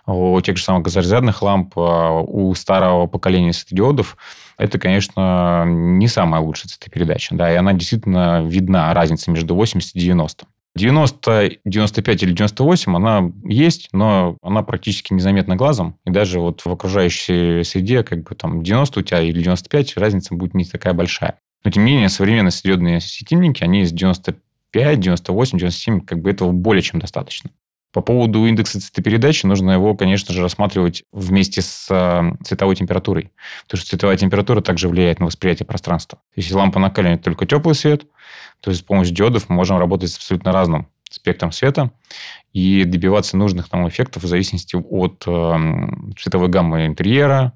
у 0.07 0.41
тех 0.41 0.57
же 0.57 0.65
самых 0.65 0.83
газорезервных 0.83 1.43
ламп, 1.43 1.73
а, 1.77 2.21
у 2.21 2.55
старого 2.55 3.07
поколения 3.07 3.53
светодиодов– 3.53 4.17
это, 4.59 4.79
конечно, 4.79 5.65
не 5.67 6.09
самая 6.09 6.43
лучшая 6.43 6.69
цветопередача. 6.69 7.35
Да, 7.37 7.51
и 7.51 7.57
она 7.57 7.73
действительно 7.73 8.43
видна, 8.43 8.93
разница 8.93 9.31
между 9.31 9.55
80 9.55 9.95
и 9.95 10.01
90. 10.01 10.47
90, 10.77 11.59
95 11.65 12.23
или 12.23 12.33
98 12.33 12.97
она 12.97 13.33
есть, 13.45 13.89
но 13.93 14.37
она 14.43 14.63
практически 14.63 15.13
незаметна 15.13 15.57
глазом. 15.57 15.99
И 16.05 16.11
даже 16.11 16.41
вот 16.41 16.65
в 16.65 16.69
окружающей 16.69 17.65
среде, 17.65 18.03
как 18.03 18.23
бы 18.23 18.35
там 18.35 18.63
90 18.63 19.01
у 19.01 19.03
тебя 19.03 19.21
или 19.21 19.43
95, 19.43 19.97
разница 19.97 20.35
будет 20.35 20.55
не 20.55 20.65
такая 20.65 20.95
большая. 20.95 21.39
Но, 21.65 21.71
тем 21.71 21.85
не 21.85 21.93
менее, 21.93 22.09
современные 22.09 22.53
светодиодные 22.53 23.01
светильники, 23.01 23.65
они 23.65 23.83
из 23.83 23.93
95, 23.93 25.01
98, 25.01 25.59
97, 25.59 26.01
как 26.01 26.21
бы 26.21 26.31
этого 26.31 26.53
более 26.53 26.83
чем 26.83 27.01
достаточно. 27.01 27.51
По 27.93 28.03
поводу 28.03 28.47
индекса 28.47 28.81
цветопередачи 28.81 29.47
нужно 29.47 29.71
его, 29.71 29.95
конечно 29.97 30.35
же, 30.35 30.43
рассматривать 30.43 31.05
вместе 31.11 31.63
с 31.63 31.87
э, 31.91 32.45
цветовой 32.45 32.77
температурой. 32.77 33.33
Потому 33.65 33.81
что 33.81 33.91
цветовая 33.91 34.17
температура 34.17 34.61
также 34.61 34.89
влияет 34.89 35.21
на 35.21 35.27
восприятие 35.27 35.67
пространства. 35.67 36.19
Если 36.37 36.55
лампа 36.55 36.79
накаливает 36.79 37.23
только 37.23 37.47
теплый 37.47 37.75
свет, 37.75 38.05
то 38.61 38.71
есть 38.71 38.83
с 38.83 38.85
помощью 38.85 39.15
диодов 39.15 39.49
мы 39.49 39.57
можем 39.57 39.79
работать 39.79 40.11
с 40.11 40.17
абсолютно 40.17 40.53
разным 40.53 40.89
спектром 41.11 41.53
света 41.53 41.91
и 42.53 42.85
добиваться 42.85 43.37
нужных 43.37 43.73
нам 43.73 43.89
эффектов 43.89 44.23
в 44.23 44.27
зависимости 44.27 44.77
от 44.77 45.25
э, 45.27 45.57
цветовой 46.19 46.49
гаммы 46.49 46.87
интерьера, 46.87 47.53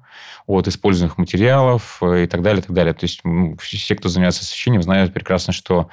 от 0.47 0.67
используемых 0.67 1.17
материалов 1.17 1.99
э, 2.01 2.23
и 2.23 2.27
так 2.27 2.41
далее, 2.41 2.61
и 2.61 2.65
так 2.65 2.75
далее. 2.75 2.93
То 2.93 3.03
есть 3.03 3.21
все, 3.59 3.95
кто 3.95 4.09
занимается 4.09 4.41
освещением, 4.41 4.81
знают 4.81 5.13
прекрасно, 5.13 5.53
что 5.53 5.89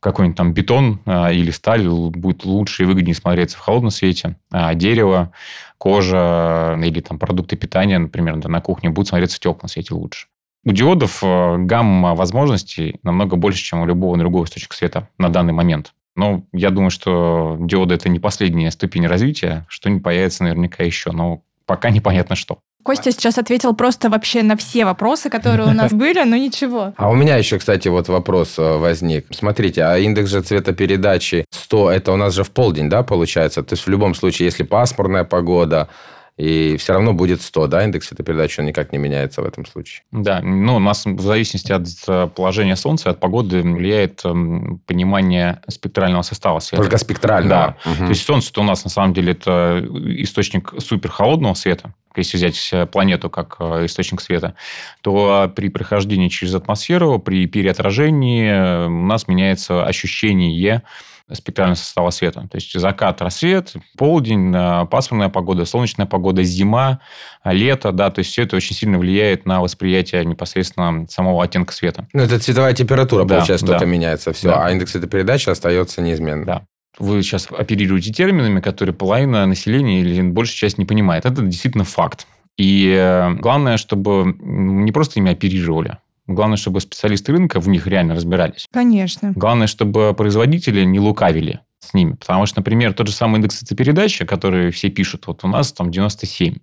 какой-нибудь 0.00 0.36
там 0.36 0.52
бетон 0.52 1.00
а, 1.06 1.32
или 1.32 1.50
сталь 1.50 1.88
будет 1.88 2.44
лучше 2.44 2.82
и 2.82 2.86
выгоднее 2.86 3.14
смотреться 3.14 3.56
в 3.56 3.60
холодном 3.60 3.90
свете, 3.90 4.36
а 4.50 4.74
дерево, 4.74 5.32
кожа 5.78 6.78
или 6.82 7.00
там 7.00 7.18
продукты 7.18 7.56
питания, 7.56 7.98
например, 7.98 8.36
да, 8.36 8.48
на 8.48 8.60
кухне 8.60 8.90
будут 8.90 9.08
смотреться 9.08 9.36
в 9.36 9.40
теплом 9.40 9.68
свете 9.68 9.94
лучше. 9.94 10.28
У 10.64 10.72
диодов 10.72 11.20
а, 11.22 11.56
гамма 11.58 12.14
возможностей 12.14 12.98
намного 13.02 13.36
больше, 13.36 13.62
чем 13.62 13.80
у 13.80 13.86
любого 13.86 14.16
другого 14.16 14.44
источника 14.44 14.76
света 14.76 15.08
на 15.18 15.28
данный 15.28 15.52
момент. 15.52 15.92
Но 16.16 16.44
я 16.52 16.70
думаю, 16.70 16.90
что 16.90 17.56
диоды– 17.60 17.94
это 17.96 18.08
не 18.08 18.18
последняя 18.18 18.70
ступень 18.70 19.06
развития, 19.06 19.66
что 19.68 19.90
не 19.90 20.00
появится 20.00 20.44
наверняка 20.44 20.82
еще, 20.82 21.12
но 21.12 21.42
пока 21.66 21.90
непонятно 21.90 22.36
что. 22.36 22.60
Костя 22.86 23.10
сейчас 23.10 23.36
ответил 23.36 23.74
просто 23.74 24.08
вообще 24.08 24.44
на 24.44 24.56
все 24.56 24.84
вопросы, 24.84 25.28
которые 25.28 25.68
у 25.68 25.72
нас 25.72 25.92
были, 26.04 26.22
но 26.22 26.36
ничего. 26.36 26.94
А 26.96 27.10
у 27.10 27.14
меня 27.16 27.36
еще, 27.36 27.58
кстати, 27.58 27.88
вот 27.88 28.06
вопрос 28.06 28.60
э, 28.60 28.76
возник. 28.76 29.26
Смотрите, 29.32 29.82
а 29.82 29.98
индекс 29.98 30.30
же 30.30 30.40
цветопередачи 30.40 31.46
100, 31.50 31.90
это 31.90 32.12
у 32.12 32.16
нас 32.16 32.32
же 32.32 32.44
в 32.44 32.52
полдень, 32.52 32.88
да, 32.88 33.02
получается? 33.02 33.64
То 33.64 33.72
есть 33.72 33.86
в 33.86 33.90
любом 33.90 34.14
случае, 34.14 34.46
если 34.46 34.62
пасмурная 34.62 35.24
погода, 35.24 35.88
и 36.36 36.76
все 36.76 36.92
равно 36.92 37.12
будет 37.12 37.42
100, 37.42 37.66
да, 37.66 37.82
индекс 37.82 38.06
светопередачи, 38.06 38.60
он 38.60 38.66
никак 38.66 38.92
не 38.92 38.98
меняется 38.98 39.42
в 39.42 39.46
этом 39.46 39.66
случае. 39.66 40.04
Да, 40.12 40.40
ну, 40.40 40.76
у 40.76 40.78
нас 40.78 41.06
в 41.06 41.20
зависимости 41.20 41.72
от 41.72 41.88
э, 42.06 42.28
положения 42.28 42.76
Солнца, 42.76 43.10
от 43.10 43.18
погоды 43.18 43.62
влияет 43.62 44.24
эм, 44.24 44.80
понимание 44.86 45.60
спектрального 45.66 46.22
состава 46.22 46.60
света. 46.60 46.84
Только 46.84 46.98
спектрального? 46.98 47.76
Да. 47.84 47.90
Угу. 47.90 48.04
То 48.04 48.10
есть 48.10 48.24
Солнце-то 48.24 48.60
у 48.60 48.64
нас 48.64 48.84
на 48.84 48.90
самом 48.90 49.12
деле 49.12 49.32
это 49.32 49.84
источник 50.18 50.72
суперхолодного 50.78 51.54
света, 51.54 51.92
если 52.18 52.36
взять 52.36 52.68
э, 52.72 52.86
планету 52.86 53.30
как 53.30 53.56
э, 53.60 53.86
источник 53.86 54.20
света, 54.20 54.54
то 55.00 55.50
при 55.54 55.68
прохождении 55.68 56.28
через 56.28 56.54
атмосферу, 56.54 57.18
при 57.18 57.46
переотражении 57.46 58.86
у 58.86 59.06
нас 59.06 59.28
меняется 59.28 59.84
ощущение 59.84 60.82
спектрального 61.32 61.74
состава 61.74 62.10
света. 62.10 62.46
То 62.50 62.56
есть 62.56 62.78
закат, 62.78 63.20
рассвет, 63.20 63.74
полдень, 63.96 64.54
э, 64.54 64.86
пасмурная 64.86 65.28
погода, 65.28 65.64
солнечная 65.64 66.06
погода, 66.06 66.42
зима, 66.44 67.00
лето, 67.44 67.92
да, 67.92 68.10
то 68.10 68.20
есть 68.20 68.30
все 68.30 68.42
это 68.42 68.56
очень 68.56 68.76
сильно 68.76 68.98
влияет 68.98 69.44
на 69.44 69.60
восприятие 69.60 70.24
непосредственно 70.24 71.06
самого 71.08 71.42
оттенка 71.42 71.72
света. 71.72 72.06
Ну, 72.12 72.22
это 72.22 72.38
цветовая 72.38 72.74
температура, 72.74 73.24
да, 73.24 73.36
получается, 73.36 73.66
да. 73.66 73.72
что-то 73.72 73.86
меняется, 73.86 74.32
все, 74.32 74.48
да. 74.48 74.66
а 74.66 74.70
индекс 74.70 74.92
светопередачи 74.92 75.48
остается 75.50 76.00
неизменным. 76.00 76.46
Да. 76.46 76.62
Вы 76.98 77.22
сейчас 77.22 77.48
оперируете 77.50 78.12
терминами, 78.12 78.60
которые 78.60 78.94
половина 78.94 79.46
населения 79.46 80.00
или 80.00 80.22
большая 80.22 80.56
часть 80.56 80.78
не 80.78 80.84
понимает. 80.84 81.26
Это 81.26 81.42
действительно 81.42 81.84
факт. 81.84 82.26
И 82.56 82.94
э, 82.96 83.34
главное, 83.34 83.76
чтобы 83.76 84.34
не 84.40 84.92
просто 84.92 85.20
ими 85.20 85.32
оперировали, 85.32 85.98
Главное, 86.26 86.56
чтобы 86.56 86.80
специалисты 86.80 87.30
рынка 87.32 87.60
в 87.60 87.68
них 87.68 87.86
реально 87.86 88.14
разбирались. 88.14 88.66
Конечно. 88.72 89.32
Главное, 89.36 89.68
чтобы 89.68 90.12
производители 90.12 90.84
не 90.84 90.98
лукавили 90.98 91.60
с 91.80 91.94
ними. 91.94 92.12
Потому 92.12 92.46
что, 92.46 92.60
например, 92.60 92.92
тот 92.94 93.06
же 93.06 93.12
самый 93.12 93.36
индекс 93.36 93.62
передачи, 93.64 94.24
который 94.24 94.70
все 94.70 94.88
пишут, 94.88 95.26
вот 95.26 95.44
у 95.44 95.48
нас 95.48 95.72
там 95.72 95.90
97. 95.90 96.56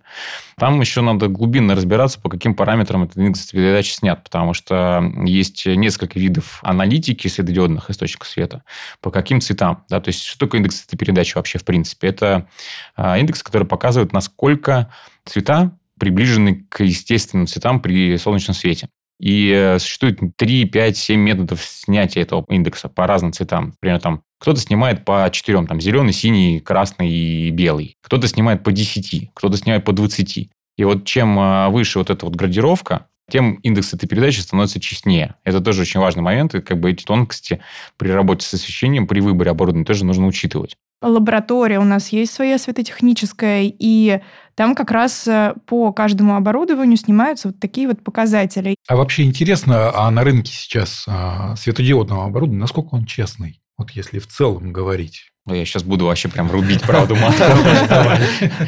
Там 0.56 0.80
еще 0.80 1.00
надо 1.00 1.28
глубинно 1.28 1.74
разбираться, 1.74 2.20
по 2.20 2.28
каким 2.28 2.54
параметрам 2.54 3.04
этот 3.04 3.16
индекс 3.16 3.50
передачи 3.50 3.92
снят. 3.92 4.22
Потому 4.22 4.54
что 4.54 5.02
есть 5.24 5.66
несколько 5.66 6.18
видов 6.18 6.60
аналитики 6.62 7.28
светодиодных 7.28 7.90
источников 7.90 8.28
света. 8.28 8.64
По 9.00 9.10
каким 9.10 9.40
цветам. 9.40 9.84
Да? 9.88 10.00
То 10.00 10.08
есть, 10.08 10.24
что 10.24 10.46
такое 10.46 10.60
индекс 10.60 10.82
передачи 10.98 11.36
вообще 11.36 11.58
в 11.58 11.64
принципе? 11.64 12.08
Это 12.08 12.48
а, 12.96 13.18
индекс, 13.18 13.42
который 13.42 13.66
показывает, 13.66 14.12
насколько 14.12 14.92
цвета 15.24 15.76
приближены 15.98 16.66
к 16.68 16.82
естественным 16.82 17.46
цветам 17.46 17.80
при 17.80 18.16
солнечном 18.18 18.54
свете. 18.54 18.88
И 19.20 19.50
э, 19.50 19.78
существует 19.78 20.18
3, 20.36 20.64
5, 20.66 20.96
7 20.96 21.20
методов 21.20 21.62
снятия 21.62 22.22
этого 22.22 22.44
индекса 22.48 22.88
по 22.88 23.06
разным 23.06 23.32
цветам. 23.32 23.66
Например, 23.66 24.00
там 24.00 24.22
кто-то 24.38 24.60
снимает 24.60 25.04
по 25.04 25.28
четырем, 25.32 25.66
там 25.66 25.80
зеленый, 25.80 26.12
синий, 26.12 26.60
красный 26.60 27.10
и 27.10 27.50
белый. 27.50 27.96
Кто-то 28.02 28.28
снимает 28.28 28.62
по 28.62 28.72
10, 28.72 29.30
кто-то 29.34 29.56
снимает 29.56 29.84
по 29.84 29.92
20. 29.92 30.50
И 30.76 30.84
вот 30.84 31.04
чем 31.04 31.38
э, 31.38 31.68
выше 31.68 31.98
вот 31.98 32.10
эта 32.10 32.26
вот 32.26 32.34
градировка, 32.34 33.06
тем 33.30 33.54
индекс 33.62 33.94
этой 33.94 34.06
передачи 34.06 34.40
становится 34.40 34.80
честнее. 34.80 35.36
Это 35.44 35.60
тоже 35.60 35.82
очень 35.82 36.00
важный 36.00 36.22
момент, 36.22 36.54
и 36.54 36.60
как 36.60 36.78
бы 36.78 36.90
эти 36.90 37.04
тонкости 37.04 37.60
при 37.96 38.10
работе 38.10 38.46
с 38.46 38.52
освещением, 38.54 39.06
при 39.06 39.20
выборе 39.20 39.50
оборудования 39.50 39.86
тоже 39.86 40.04
нужно 40.04 40.26
учитывать 40.26 40.76
лаборатория 41.08 41.78
у 41.78 41.84
нас 41.84 42.08
есть 42.08 42.32
своя 42.32 42.58
светотехническая, 42.58 43.72
и 43.78 44.20
там 44.54 44.74
как 44.74 44.90
раз 44.90 45.26
э, 45.26 45.54
по 45.66 45.92
каждому 45.92 46.36
оборудованию 46.36 46.96
снимаются 46.96 47.48
вот 47.48 47.60
такие 47.60 47.88
вот 47.88 48.02
показатели. 48.02 48.76
А 48.88 48.96
вообще 48.96 49.24
интересно, 49.24 49.90
а 49.94 50.10
на 50.10 50.22
рынке 50.22 50.52
сейчас 50.52 51.04
а, 51.08 51.56
светодиодного 51.56 52.26
оборудования, 52.26 52.60
насколько 52.60 52.94
он 52.94 53.04
честный? 53.04 53.60
Вот 53.76 53.90
если 53.90 54.18
в 54.18 54.28
целом 54.28 54.72
говорить. 54.72 55.32
Я 55.46 55.66
сейчас 55.66 55.82
буду 55.82 56.06
вообще 56.06 56.28
прям 56.28 56.50
рубить 56.50 56.80
правду 56.80 57.14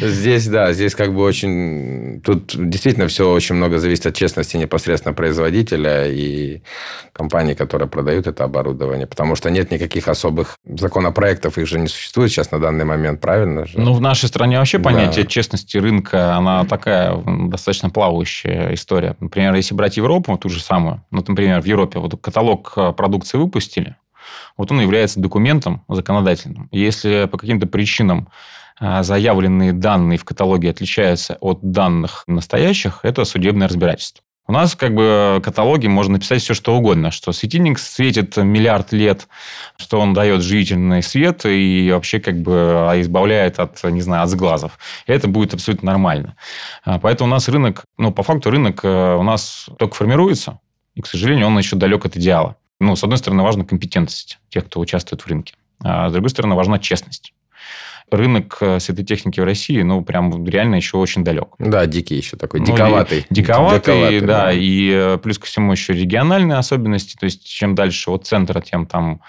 Здесь, 0.02 0.46
да, 0.46 0.74
здесь 0.74 0.94
как 0.94 1.14
бы 1.14 1.22
очень... 1.22 2.20
Тут 2.20 2.52
действительно 2.54 3.08
все 3.08 3.32
очень 3.32 3.54
много 3.54 3.78
зависит 3.78 4.04
от 4.04 4.14
честности 4.14 4.58
непосредственно 4.58 5.14
производителя 5.14 6.06
и 6.06 6.60
компании, 7.12 7.54
которые 7.54 7.88
продают 7.88 8.26
это 8.26 8.44
оборудование. 8.44 9.06
Потому 9.06 9.36
что 9.36 9.50
нет 9.50 9.70
никаких 9.70 10.06
особых 10.06 10.58
законопроектов, 10.66 11.56
их 11.56 11.66
же 11.66 11.78
не 11.78 11.88
существует 11.88 12.30
сейчас 12.30 12.50
на 12.50 12.58
данный 12.58 12.84
момент, 12.84 13.22
правильно 13.22 13.64
же? 13.64 13.80
Ну, 13.80 13.94
в 13.94 14.02
нашей 14.02 14.28
стране 14.28 14.58
вообще 14.58 14.78
понятие 14.78 15.26
честности 15.26 15.78
рынка, 15.78 16.34
она 16.36 16.66
такая 16.66 17.16
достаточно 17.48 17.88
плавающая 17.88 18.74
история. 18.74 19.16
Например, 19.18 19.54
если 19.54 19.74
брать 19.74 19.96
Европу, 19.96 20.36
ту 20.36 20.50
же 20.50 20.60
самую, 20.60 21.02
ну, 21.10 21.24
например, 21.26 21.62
в 21.62 21.64
Европе 21.64 22.00
вот 22.00 22.20
каталог 22.20 22.74
э, 22.76 22.92
продукции 22.92 23.38
выпустили, 23.38 23.96
вот 24.56 24.70
он 24.70 24.80
является 24.80 25.20
документом 25.20 25.84
законодательным. 25.88 26.68
Если 26.72 27.28
по 27.30 27.38
каким-то 27.38 27.66
причинам 27.66 28.28
а, 28.78 29.02
заявленные 29.02 29.72
данные 29.72 30.18
в 30.18 30.24
каталоге 30.24 30.70
отличаются 30.70 31.36
от 31.40 31.60
данных 31.62 32.24
настоящих, 32.26 33.00
это 33.02 33.24
судебное 33.24 33.68
разбирательство. 33.68 34.22
У 34.48 34.52
нас 34.52 34.76
как 34.76 34.94
бы 34.94 35.40
каталоге 35.42 35.88
можно 35.88 36.14
написать 36.14 36.40
все, 36.40 36.54
что 36.54 36.76
угодно, 36.76 37.10
что 37.10 37.32
светильник 37.32 37.80
светит 37.80 38.36
миллиард 38.36 38.92
лет, 38.92 39.26
что 39.76 39.98
он 39.98 40.14
дает 40.14 40.42
живительный 40.42 41.02
свет 41.02 41.44
и 41.44 41.90
вообще 41.92 42.20
как 42.20 42.40
бы 42.42 42.52
а, 42.90 43.00
избавляет 43.00 43.58
от, 43.58 43.82
не 43.84 44.02
знаю, 44.02 44.22
от 44.22 44.28
сглазов. 44.28 44.78
И 45.06 45.12
это 45.12 45.26
будет 45.26 45.54
абсолютно 45.54 45.86
нормально. 45.90 46.36
А, 46.84 47.00
поэтому 47.00 47.28
у 47.28 47.32
нас 47.32 47.48
рынок, 47.48 47.84
ну, 47.98 48.12
по 48.12 48.22
факту 48.22 48.50
рынок 48.50 48.80
э, 48.84 49.16
у 49.16 49.22
нас 49.24 49.68
только 49.78 49.96
формируется, 49.96 50.60
и, 50.94 51.02
к 51.02 51.06
сожалению, 51.06 51.48
он 51.48 51.58
еще 51.58 51.74
далек 51.74 52.06
от 52.06 52.16
идеала. 52.16 52.56
Ну, 52.80 52.96
с 52.96 53.02
одной 53.02 53.18
стороны, 53.18 53.42
важна 53.42 53.64
компетентность 53.64 54.38
тех, 54.48 54.66
кто 54.66 54.80
участвует 54.80 55.22
в 55.22 55.26
рынке. 55.26 55.54
А 55.82 56.08
с 56.08 56.12
другой 56.12 56.30
стороны, 56.30 56.54
важна 56.54 56.78
честность. 56.78 57.32
Рынок 58.10 58.58
э, 58.60 58.78
светотехники 58.78 59.40
в 59.40 59.44
России, 59.44 59.82
ну, 59.82 60.04
прям 60.04 60.46
реально 60.46 60.76
еще 60.76 60.96
очень 60.96 61.24
далек. 61.24 61.48
Да, 61.58 61.86
дикий 61.86 62.14
еще 62.14 62.36
такой, 62.36 62.60
ну, 62.60 62.66
диковатый. 62.66 63.26
Диковатый, 63.30 63.80
диковатый 63.80 64.20
да, 64.20 64.44
да, 64.44 64.52
и 64.52 64.90
э, 64.92 65.18
плюс 65.18 65.38
ко 65.38 65.46
всему 65.46 65.72
еще 65.72 65.92
региональные 65.92 66.58
особенности, 66.58 67.16
то 67.16 67.24
есть 67.24 67.44
чем 67.44 67.74
дальше 67.74 68.10
от 68.10 68.24
центра, 68.24 68.60
тем 68.60 68.86
там 68.86 69.22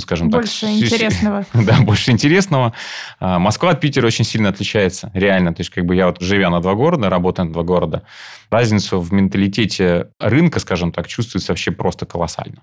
ну, 0.00 0.02
скажем 0.02 0.30
больше 0.30 0.60
так... 0.62 0.70
Больше 0.70 0.84
интересного. 0.84 1.46
Да, 1.54 1.80
больше 1.82 2.10
интересного. 2.10 2.72
А, 3.18 3.38
Москва 3.38 3.70
от 3.70 3.80
Питера 3.80 4.06
очень 4.06 4.24
сильно 4.24 4.48
отличается, 4.48 5.10
реально. 5.14 5.54
То 5.54 5.60
есть, 5.60 5.70
как 5.70 5.84
бы 5.84 5.94
я 5.94 6.06
вот, 6.06 6.20
живя 6.20 6.50
на 6.50 6.60
два 6.60 6.74
города, 6.74 7.10
работая 7.10 7.44
на 7.44 7.52
два 7.52 7.62
города, 7.62 8.02
разницу 8.50 8.98
в 9.00 9.12
менталитете 9.12 10.08
рынка, 10.18 10.58
скажем 10.60 10.92
так, 10.92 11.06
чувствуется 11.06 11.52
вообще 11.52 11.70
просто 11.70 12.06
колоссально. 12.06 12.62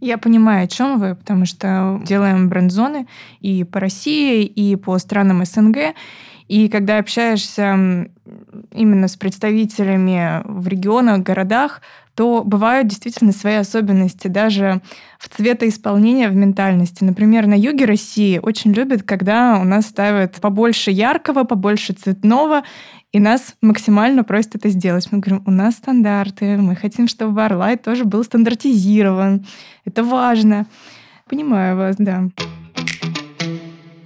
Я 0.00 0.18
понимаю, 0.18 0.64
о 0.64 0.68
чем 0.68 0.98
вы, 0.98 1.14
потому 1.14 1.46
что 1.46 2.00
делаем 2.04 2.48
бренд-зоны 2.48 3.06
и 3.40 3.64
по 3.64 3.80
России, 3.80 4.44
и 4.44 4.76
по 4.76 4.98
странам 4.98 5.44
СНГ. 5.44 5.94
И 6.48 6.68
когда 6.68 6.98
общаешься 6.98 8.08
именно 8.72 9.08
с 9.08 9.16
представителями 9.16 10.42
в 10.44 10.68
регионах, 10.68 11.22
городах, 11.22 11.80
то 12.16 12.42
бывают 12.44 12.88
действительно 12.88 13.32
свои 13.32 13.56
особенности 13.56 14.28
даже 14.28 14.80
в 15.18 15.28
цветоисполнении, 15.28 16.26
в 16.26 16.34
ментальности. 16.34 17.04
Например, 17.04 17.46
на 17.46 17.54
юге 17.54 17.84
России 17.84 18.40
очень 18.42 18.72
любят, 18.72 19.02
когда 19.02 19.58
у 19.60 19.64
нас 19.64 19.86
ставят 19.86 20.36
побольше 20.40 20.90
яркого, 20.90 21.44
побольше 21.44 21.92
цветного, 21.92 22.62
и 23.12 23.20
нас 23.20 23.54
максимально 23.60 24.24
просят 24.24 24.56
это 24.56 24.70
сделать. 24.70 25.08
Мы 25.12 25.18
говорим, 25.18 25.44
у 25.46 25.50
нас 25.50 25.74
стандарты, 25.74 26.56
мы 26.56 26.74
хотим, 26.74 27.06
чтобы 27.06 27.32
Барлайт 27.32 27.82
тоже 27.82 28.04
был 28.04 28.24
стандартизирован. 28.24 29.46
Это 29.84 30.02
важно. 30.02 30.66
Понимаю 31.28 31.76
вас, 31.76 31.96
да. 31.98 32.28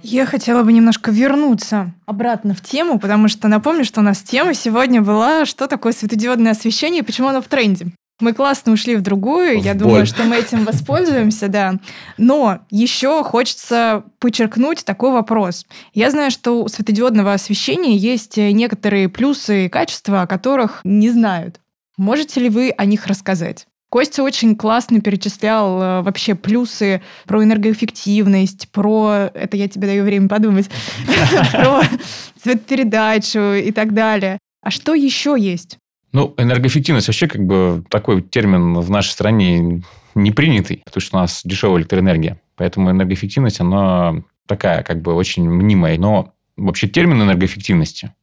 Я 0.03 0.25
хотела 0.25 0.63
бы 0.63 0.73
немножко 0.73 1.11
вернуться 1.11 1.93
обратно 2.05 2.53
в 2.53 2.61
тему, 2.61 2.99
потому 2.99 3.29
что 3.29 3.47
напомню, 3.47 3.85
что 3.85 4.01
у 4.01 4.03
нас 4.03 4.21
тема 4.21 4.53
сегодня 4.53 5.01
была, 5.01 5.45
что 5.45 5.67
такое 5.67 5.93
светодиодное 5.93 6.51
освещение 6.51 7.01
и 7.01 7.05
почему 7.05 7.29
оно 7.29 7.41
в 7.41 7.47
тренде. 7.47 7.93
Мы 8.21 8.33
классно 8.33 8.71
ушли 8.71 8.95
в 8.95 9.01
другую, 9.01 9.59
в 9.59 9.63
я 9.63 9.73
боль. 9.73 9.79
думаю, 9.79 10.05
что 10.05 10.23
мы 10.23 10.37
этим 10.37 10.63
воспользуемся, 10.63 11.47
да. 11.47 11.75
Но 12.17 12.59
еще 12.69 13.23
хочется 13.23 14.03
подчеркнуть 14.19 14.85
такой 14.85 15.11
вопрос. 15.11 15.65
Я 15.93 16.11
знаю, 16.11 16.31
что 16.31 16.63
у 16.63 16.67
светодиодного 16.67 17.33
освещения 17.33 17.95
есть 17.95 18.37
некоторые 18.37 19.09
плюсы 19.09 19.65
и 19.65 19.69
качества, 19.69 20.21
о 20.21 20.27
которых 20.27 20.81
не 20.83 21.09
знают. 21.09 21.59
Можете 21.97 22.39
ли 22.39 22.49
вы 22.49 22.69
о 22.69 22.85
них 22.85 23.07
рассказать? 23.07 23.67
Костя 23.91 24.23
очень 24.23 24.55
классно 24.55 25.01
перечислял 25.01 25.81
э, 25.81 26.01
вообще 26.01 26.33
плюсы 26.33 27.01
про 27.25 27.43
энергоэффективность, 27.43 28.69
про... 28.69 29.29
Это 29.33 29.57
я 29.57 29.67
тебе 29.67 29.87
даю 29.87 30.05
время 30.05 30.29
подумать. 30.29 30.69
Про 31.51 31.81
цветопередачу 32.41 33.53
и 33.55 33.71
так 33.73 33.93
далее. 33.93 34.39
А 34.61 34.71
что 34.71 34.93
еще 34.93 35.35
есть? 35.37 35.77
Ну, 36.13 36.33
энергоэффективность 36.37 37.07
вообще 37.07 37.27
как 37.27 37.45
бы 37.45 37.83
такой 37.89 38.21
термин 38.21 38.73
в 38.73 38.89
нашей 38.89 39.11
стране 39.11 39.81
не 40.13 40.31
принятый, 40.31 40.81
потому 40.85 41.01
что 41.01 41.17
у 41.17 41.19
нас 41.21 41.41
дешевая 41.43 41.79
электроэнергия. 41.79 42.41
Поэтому 42.57 42.91
энергоэффективность, 42.91 43.61
она 43.61 44.23
такая 44.45 44.83
как 44.83 45.01
бы 45.01 45.13
очень 45.13 45.49
мнимая. 45.49 45.97
Но 45.97 46.33
вообще 46.57 46.87
термин 46.87 47.21
энергоэффективности 47.21 48.13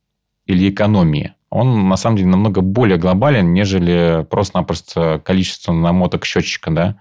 или 0.46 0.68
экономии, 0.68 1.34
он 1.50 1.88
на 1.88 1.96
самом 1.96 2.16
деле 2.16 2.28
намного 2.28 2.60
более 2.60 2.98
глобален, 2.98 3.54
нежели 3.54 4.26
просто-напросто 4.28 5.22
количество 5.24 5.72
намоток 5.72 6.26
счетчика. 6.26 6.70
Да? 6.70 7.00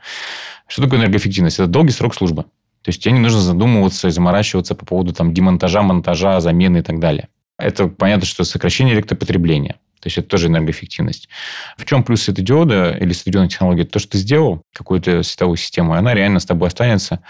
Что 0.68 0.84
такое 0.84 1.00
энергоэффективность? 1.00 1.60
Это 1.60 1.68
долгий 1.68 1.92
срок 1.92 2.16
службы. 2.16 2.44
То 2.82 2.90
есть 2.90 3.04
тебе 3.04 3.14
не 3.14 3.20
нужно 3.20 3.42
задумываться 3.42 4.08
и 4.08 4.12
заморачиваться 4.12 4.74
по 4.74 4.86
поводу 4.86 5.14
там, 5.14 5.34
демонтажа, 5.34 5.82
монтажа, 5.82 6.40
замены 6.40 6.78
и 6.78 6.82
так 6.82 7.00
далее. 7.00 7.28
Это 7.58 7.88
понятно, 7.88 8.26
что 8.26 8.46
сокращение 8.46 8.96
электропотребления. 8.96 9.76
То 10.00 10.08
есть 10.08 10.18
это 10.18 10.28
тоже 10.28 10.48
энергоэффективность. 10.48 11.28
В 11.78 11.86
чем 11.86 12.04
плюс 12.04 12.24
светодиода 12.24 12.92
или 12.92 13.14
светодиодной 13.14 13.50
технологии? 13.50 13.84
То, 13.84 14.00
что 14.00 14.12
ты 14.12 14.18
сделал 14.20 14.62
какую-то 14.74 15.24
световую 15.24 15.58
систему, 15.58 15.94
она 15.94 16.14
реально 16.14 16.40
с 16.40 16.46
тобой 16.46 16.68
останется. 16.68 17.22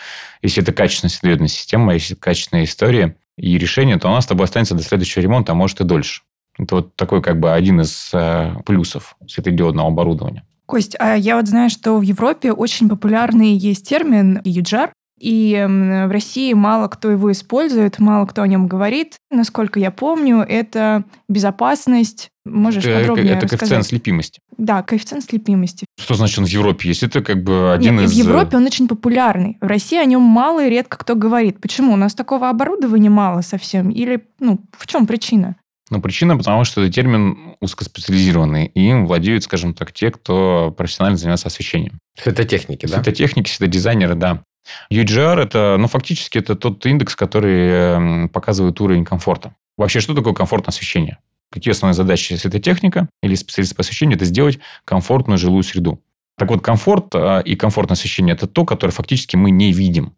Если 0.41 0.62
это 0.62 0.73
качественная 0.73 1.12
светодиодная 1.12 1.47
система, 1.47 1.93
если 1.93 2.15
это 2.15 2.21
качественная 2.21 2.65
история 2.65 3.15
и 3.38 3.58
решение, 3.58 3.97
то 3.97 4.10
она 4.10 4.21
с 4.21 4.25
тобой 4.25 4.45
останется 4.45 4.75
до 4.75 4.84
следующего 4.84 5.21
ремонта, 5.21 5.53
а 5.53 5.56
может 5.56 5.80
и 5.80 5.84
дольше. 5.84 6.23
Это 6.58 6.75
вот 6.75 6.95
такой 6.95 7.21
как 7.21 7.39
бы 7.39 7.53
один 7.53 7.82
из 7.82 8.10
э, 8.13 8.56
плюсов 8.65 9.15
светодиодного 9.27 9.88
оборудования. 9.88 10.43
Кость, 10.65 10.95
а 10.99 11.15
я 11.15 11.38
вот 11.38 11.47
знаю, 11.47 11.69
что 11.69 11.97
в 11.97 12.01
Европе 12.01 12.51
очень 12.51 12.89
популярный 12.89 13.53
есть 13.53 13.88
термин 13.88 14.41
юджар, 14.43 14.91
и 15.19 15.65
в 15.67 16.12
России 16.12 16.53
мало 16.53 16.88
кто 16.88 17.12
его 17.12 17.32
использует, 17.32 17.99
мало 17.99 18.25
кто 18.25 18.41
о 18.41 18.47
нем 18.47 18.67
говорит. 18.67 19.15
Насколько 19.32 19.80
я 19.80 19.91
помню, 19.91 20.39
это 20.39 21.03
безопасность. 21.27 22.30
Можешь 22.45 22.86
это, 22.86 22.99
подробнее 22.99 23.34
Это 23.34 23.41
коэффициент 23.41 23.62
рассказать? 23.62 23.88
слепимости. 23.88 24.39
Да, 24.58 24.82
коэффициент 24.82 25.23
слепимости. 25.25 25.86
Что 25.99 26.13
значит 26.13 26.39
он 26.39 26.45
в 26.45 26.49
Европе 26.49 26.88
есть? 26.88 27.03
Это 27.03 27.21
как 27.21 27.43
бы 27.43 27.73
один 27.73 27.97
Нет, 27.97 28.06
из... 28.06 28.13
В 28.13 28.15
Европе 28.15 28.58
он 28.58 28.65
очень 28.65 28.88
популярный. 28.88 29.58
В 29.60 29.65
России 29.67 29.97
о 29.97 30.06
нем 30.06 30.21
мало 30.21 30.65
и 30.65 30.69
редко 30.69 30.97
кто 30.97 31.15
говорит. 31.15 31.60
Почему? 31.60 31.93
У 31.93 31.97
нас 31.97 32.15
такого 32.15 32.49
оборудования 32.49 33.10
мало 33.10 33.41
совсем? 33.41 33.89
Или 33.89 34.25
ну, 34.39 34.60
в 34.71 34.88
чем 34.88 35.08
причина? 35.08 35.58
Ну, 35.89 36.01
причина, 36.01 36.38
потому 36.38 36.63
что 36.65 36.82
это 36.82 36.91
термин 36.91 37.56
узкоспециализированный, 37.62 38.65
и 38.65 38.89
им 38.89 39.08
владеют, 39.08 39.43
скажем 39.43 39.73
так, 39.73 39.93
те, 39.93 40.12
кто 40.12 40.73
профессионально 40.77 41.17
занимается 41.17 41.47
освещением. 41.47 41.99
Светотехники, 42.21 42.86
да? 42.86 42.95
Светотехники, 42.95 43.49
светодизайнеры, 43.49 44.15
да. 44.15 44.43
UGR– 44.91 45.39
это, 45.41 45.77
ну, 45.77 45.88
фактически, 45.88 46.38
это 46.38 46.56
тот 46.56 46.86
индекс, 46.86 47.15
который 47.15 47.69
эм, 47.69 48.30
показывает 48.30 48.80
уровень 48.82 49.06
комфорта. 49.06 49.56
Вообще, 49.77 49.99
что 49.99 50.13
такое 50.13 50.34
комфортное 50.34 50.71
освещение? 50.71 51.19
Какие 51.51 51.71
основные 51.71 51.93
задачи 51.93 52.34
светотехника 52.34 53.08
или 53.21 53.36
специалист 53.36 53.75
по 53.75 53.82
освещению? 53.82 54.17
Это 54.17 54.25
сделать 54.25 54.60
комфортную 54.86 55.38
жилую 55.38 55.63
среду. 55.63 56.01
Так 56.38 56.49
вот, 56.49 56.62
комфорт 56.62 57.15
а, 57.15 57.39
и 57.39 57.56
комфортное 57.56 57.95
освещение– 57.95 58.34
это 58.36 58.47
то, 58.47 58.65
которое 58.65 58.91
фактически 58.91 59.36
мы 59.36 59.51
не 59.51 59.71
видим. 59.71 60.13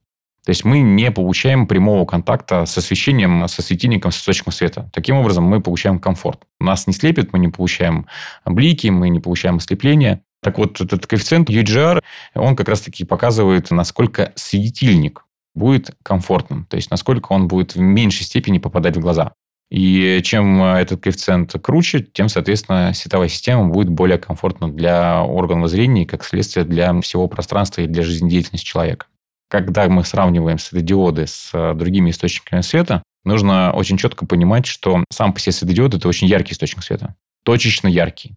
То 0.46 0.52
есть 0.52 0.66
мы 0.66 0.80
не 0.80 1.12
получаем 1.12 1.68
прямого 1.68 2.06
контакта 2.06 2.66
с 2.66 2.78
освещением, 2.78 3.48
со 3.48 3.62
светильником, 3.62 4.12
с 4.12 4.18
источником 4.18 4.54
света. 4.54 4.90
Таким 4.94 5.18
образом, 5.18 5.44
мы 5.44 5.62
получаем 5.62 6.00
комфорт. 6.00 6.42
Нас 6.60 6.88
не 6.88 6.94
слепит, 6.94 7.34
мы 7.34 7.40
не 7.40 7.50
получаем 7.50 8.08
блики, 8.46 8.88
мы 8.88 9.10
не 9.10 9.20
получаем 9.20 9.58
ослепления. 9.58 10.22
Так 10.42 10.58
вот, 10.58 10.80
этот 10.80 11.06
коэффициент 11.06 11.50
UGR, 11.50 12.02
он 12.36 12.56
как 12.56 12.70
раз-таки 12.70 13.04
показывает, 13.04 13.72
насколько 13.72 14.32
светильник 14.36 15.26
будет 15.54 15.92
комфортным, 16.04 16.66
то 16.66 16.78
есть 16.78 16.92
насколько 16.92 17.34
он 17.34 17.48
будет 17.48 17.76
в 17.76 17.80
меньшей 17.80 18.24
степени 18.24 18.60
попадать 18.60 18.96
в 18.96 19.02
глаза. 19.02 19.34
И 19.70 20.22
чем 20.24 20.64
этот 20.64 21.02
коэффициент 21.02 21.54
круче, 21.62 22.00
тем, 22.00 22.30
соответственно, 22.30 22.92
световая 22.94 23.28
система 23.28 23.68
будет 23.68 23.90
более 23.90 24.18
комфортна 24.18 24.72
для 24.72 25.22
органов 25.22 25.70
зрения 25.70 26.04
и, 26.04 26.08
как 26.08 26.24
следствие, 26.24 26.66
для 26.66 27.00
всего 27.02 27.28
пространства 27.28 27.82
и 27.82 27.88
для 27.88 28.02
жизнедеятельности 28.04 28.66
человека. 28.66 29.06
Когда 29.48 29.88
мы 29.90 30.04
сравниваем 30.06 30.58
светодиоды 30.58 31.28
с 31.28 31.52
другими 31.76 32.10
источниками 32.12 32.62
света, 32.62 33.04
нужно 33.26 33.72
очень 33.74 33.98
четко 33.98 34.26
понимать, 34.26 34.66
что 34.66 35.04
сам 35.12 35.34
по 35.34 35.40
себе 35.40 35.52
светодиод– 35.52 35.94
это 35.96 36.08
очень 36.08 36.28
яркий 36.28 36.54
источник 36.54 36.84
света. 36.84 37.16
Точечно 37.44 37.88
яркий. 37.88 38.36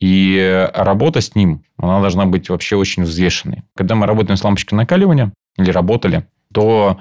И 0.00 0.68
работа 0.74 1.20
с 1.20 1.34
ним, 1.34 1.64
она 1.78 2.00
должна 2.00 2.26
быть 2.26 2.48
вообще 2.48 2.76
очень 2.76 3.04
взвешенной. 3.04 3.62
Когда 3.76 3.94
мы 3.94 4.06
работаем 4.06 4.36
с 4.36 4.44
лампочкой 4.44 4.76
накаливания, 4.76 5.32
или 5.56 5.70
работали, 5.70 6.26
то 6.52 6.98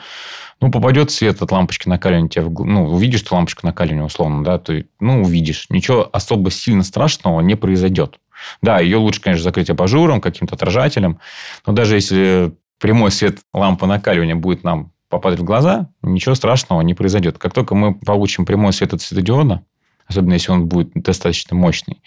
ну, 0.61 0.71
попадет 0.71 1.11
свет 1.11 1.41
от 1.41 1.51
лампочки 1.51 1.87
накаливания, 1.89 2.29
тебе 2.29 2.45
в, 2.45 2.65
ну, 2.65 2.85
увидишь 2.85 3.21
ты 3.23 3.33
лампочку 3.33 3.65
накаливания 3.65 4.05
условно, 4.05 4.43
да, 4.43 4.57
то, 4.57 4.81
ну, 4.99 5.21
увидишь. 5.21 5.65
Ничего 5.69 6.09
особо 6.11 6.51
сильно 6.51 6.83
страшного 6.83 7.41
не 7.41 7.55
произойдет. 7.55 8.19
Да, 8.61 8.79
ее 8.79 8.97
лучше, 8.97 9.21
конечно, 9.21 9.43
закрыть 9.43 9.69
абажуром, 9.69 10.21
каким-то 10.21 10.55
отражателем, 10.55 11.19
но 11.65 11.73
даже 11.73 11.95
если 11.95 12.53
прямой 12.79 13.11
свет 13.11 13.39
лампы 13.53 13.85
накаливания 13.85 14.35
будет 14.35 14.63
нам 14.63 14.91
попадать 15.09 15.39
в 15.39 15.43
глаза, 15.43 15.89
ничего 16.01 16.33
страшного 16.33 16.81
не 16.81 16.93
произойдет. 16.93 17.37
Как 17.37 17.53
только 17.53 17.75
мы 17.75 17.93
получим 17.93 18.45
прямой 18.45 18.73
свет 18.73 18.93
от 18.93 19.01
светодиода, 19.01 19.63
особенно 20.07 20.33
если 20.33 20.51
он 20.51 20.67
будет 20.67 20.91
достаточно 20.93 21.55
мощный, 21.55 22.01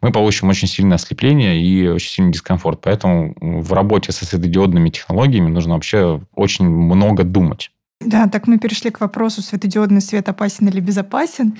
мы 0.00 0.12
получим 0.12 0.48
очень 0.48 0.68
сильное 0.68 0.96
ослепление 0.96 1.60
и 1.60 1.88
очень 1.88 2.10
сильный 2.10 2.32
дискомфорт. 2.32 2.80
Поэтому 2.82 3.34
в 3.40 3.72
работе 3.72 4.12
со 4.12 4.24
светодиодными 4.24 4.90
технологиями 4.90 5.48
нужно 5.48 5.74
вообще 5.74 6.20
очень 6.34 6.68
много 6.68 7.24
думать. 7.24 7.70
Да, 8.00 8.28
так 8.28 8.46
мы 8.46 8.58
перешли 8.58 8.90
к 8.90 9.00
вопросу, 9.00 9.42
светодиодный 9.42 10.00
свет 10.00 10.28
опасен 10.28 10.68
или 10.68 10.80
безопасен. 10.80 11.56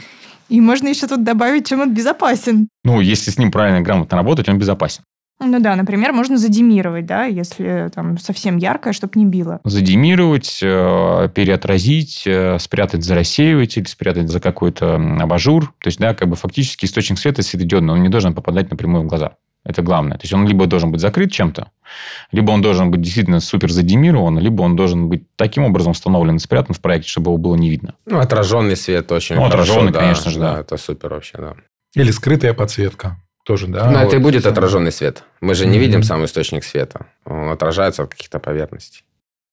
И 0.49 0.61
можно 0.61 0.89
еще 0.89 1.09
тут 1.09 1.25
добавить, 1.25 1.67
чем 1.67 1.81
он 1.81 1.93
безопасен. 1.95 2.69
Ну, 2.85 3.01
если 3.01 3.31
с 3.31 3.39
ним 3.39 3.51
правильно, 3.51 3.81
грамотно 3.81 4.17
работать, 4.17 4.49
он 4.49 4.59
безопасен. 4.59 5.03
Ну 5.39 5.61
да, 5.61 5.77
например, 5.77 6.13
можно 6.13 6.39
задимировать, 6.39 7.05
да, 7.05 7.25
если 7.25 7.91
там 7.95 8.17
совсем 8.17 8.57
яркое, 8.57 8.95
чтобы 8.95 9.13
не 9.17 9.27
било. 9.27 9.61
Задимировать, 9.65 10.61
э, 10.63 11.29
переотразить, 11.35 12.23
э, 12.27 12.59
спрятать 12.59 13.05
за 13.05 13.15
рассеиватель, 13.15 13.87
спрятать 13.87 14.31
за 14.31 14.41
какой-то 14.41 14.95
абажур. 14.95 15.75
То 15.79 15.89
есть, 15.89 15.99
да, 15.99 16.15
как 16.15 16.29
бы 16.29 16.37
фактически 16.37 16.87
источник 16.87 17.19
света 17.19 17.43
светодиодный, 17.43 17.93
он 17.93 18.03
не 18.03 18.09
должен 18.09 18.35
попадать 18.35 18.71
напрямую 18.71 19.05
в 19.05 19.07
глаза. 19.07 19.33
Это 19.63 19.83
главное. 19.83 20.17
То 20.17 20.25
есть, 20.25 20.33
он 20.33 20.47
либо 20.47 20.67
должен 20.67 20.91
быть 20.91 21.03
закрыт 21.03 21.31
чем-то, 21.33 21.71
либо 22.33 22.53
он 22.53 22.63
должен 22.63 22.91
быть 22.91 23.03
действительно 23.03 23.41
супер 23.41 23.71
задимирован, 23.71 24.39
либо 24.39 24.63
он 24.63 24.75
должен 24.75 25.09
быть 25.11 25.25
таким 25.37 25.65
образом 25.65 25.93
установлен 25.93 26.37
и 26.37 26.39
спрятан 26.39 26.75
в 26.75 26.81
проекте, 26.81 27.11
чтобы 27.11 27.31
его 27.31 27.37
было 27.37 27.57
не 27.57 27.69
видно. 27.69 27.95
Ну, 28.07 28.21
отраженный 28.21 28.77
свет 28.77 29.13
очень 29.13 29.37
ну, 29.37 29.43
хорошо. 29.43 29.63
отраженный, 29.63 29.93
да, 29.93 30.01
конечно 30.01 30.31
же, 30.31 30.39
да. 30.39 30.55
да. 30.55 30.61
Это 30.61 30.77
супер 30.79 31.11
вообще, 31.11 31.37
да. 31.37 31.55
Или 31.95 32.11
скрытая 32.11 32.55
подсветка. 32.55 33.19
Тоже, 33.47 33.69
да. 33.69 33.89
Но 33.91 34.01
вот 34.01 34.09
это 34.09 34.17
и 34.17 34.19
будет 34.19 34.45
отраженный 34.45 34.91
свет. 34.91 35.23
Мы 35.41 35.55
же 35.55 35.67
не 35.67 35.79
видим 35.79 36.03
сам 36.03 36.25
источник 36.25 36.65
света. 36.65 37.07
Он 37.25 37.51
отражается 37.51 38.03
от 38.03 38.11
каких-то 38.11 38.41
поверхностей. 38.41 39.05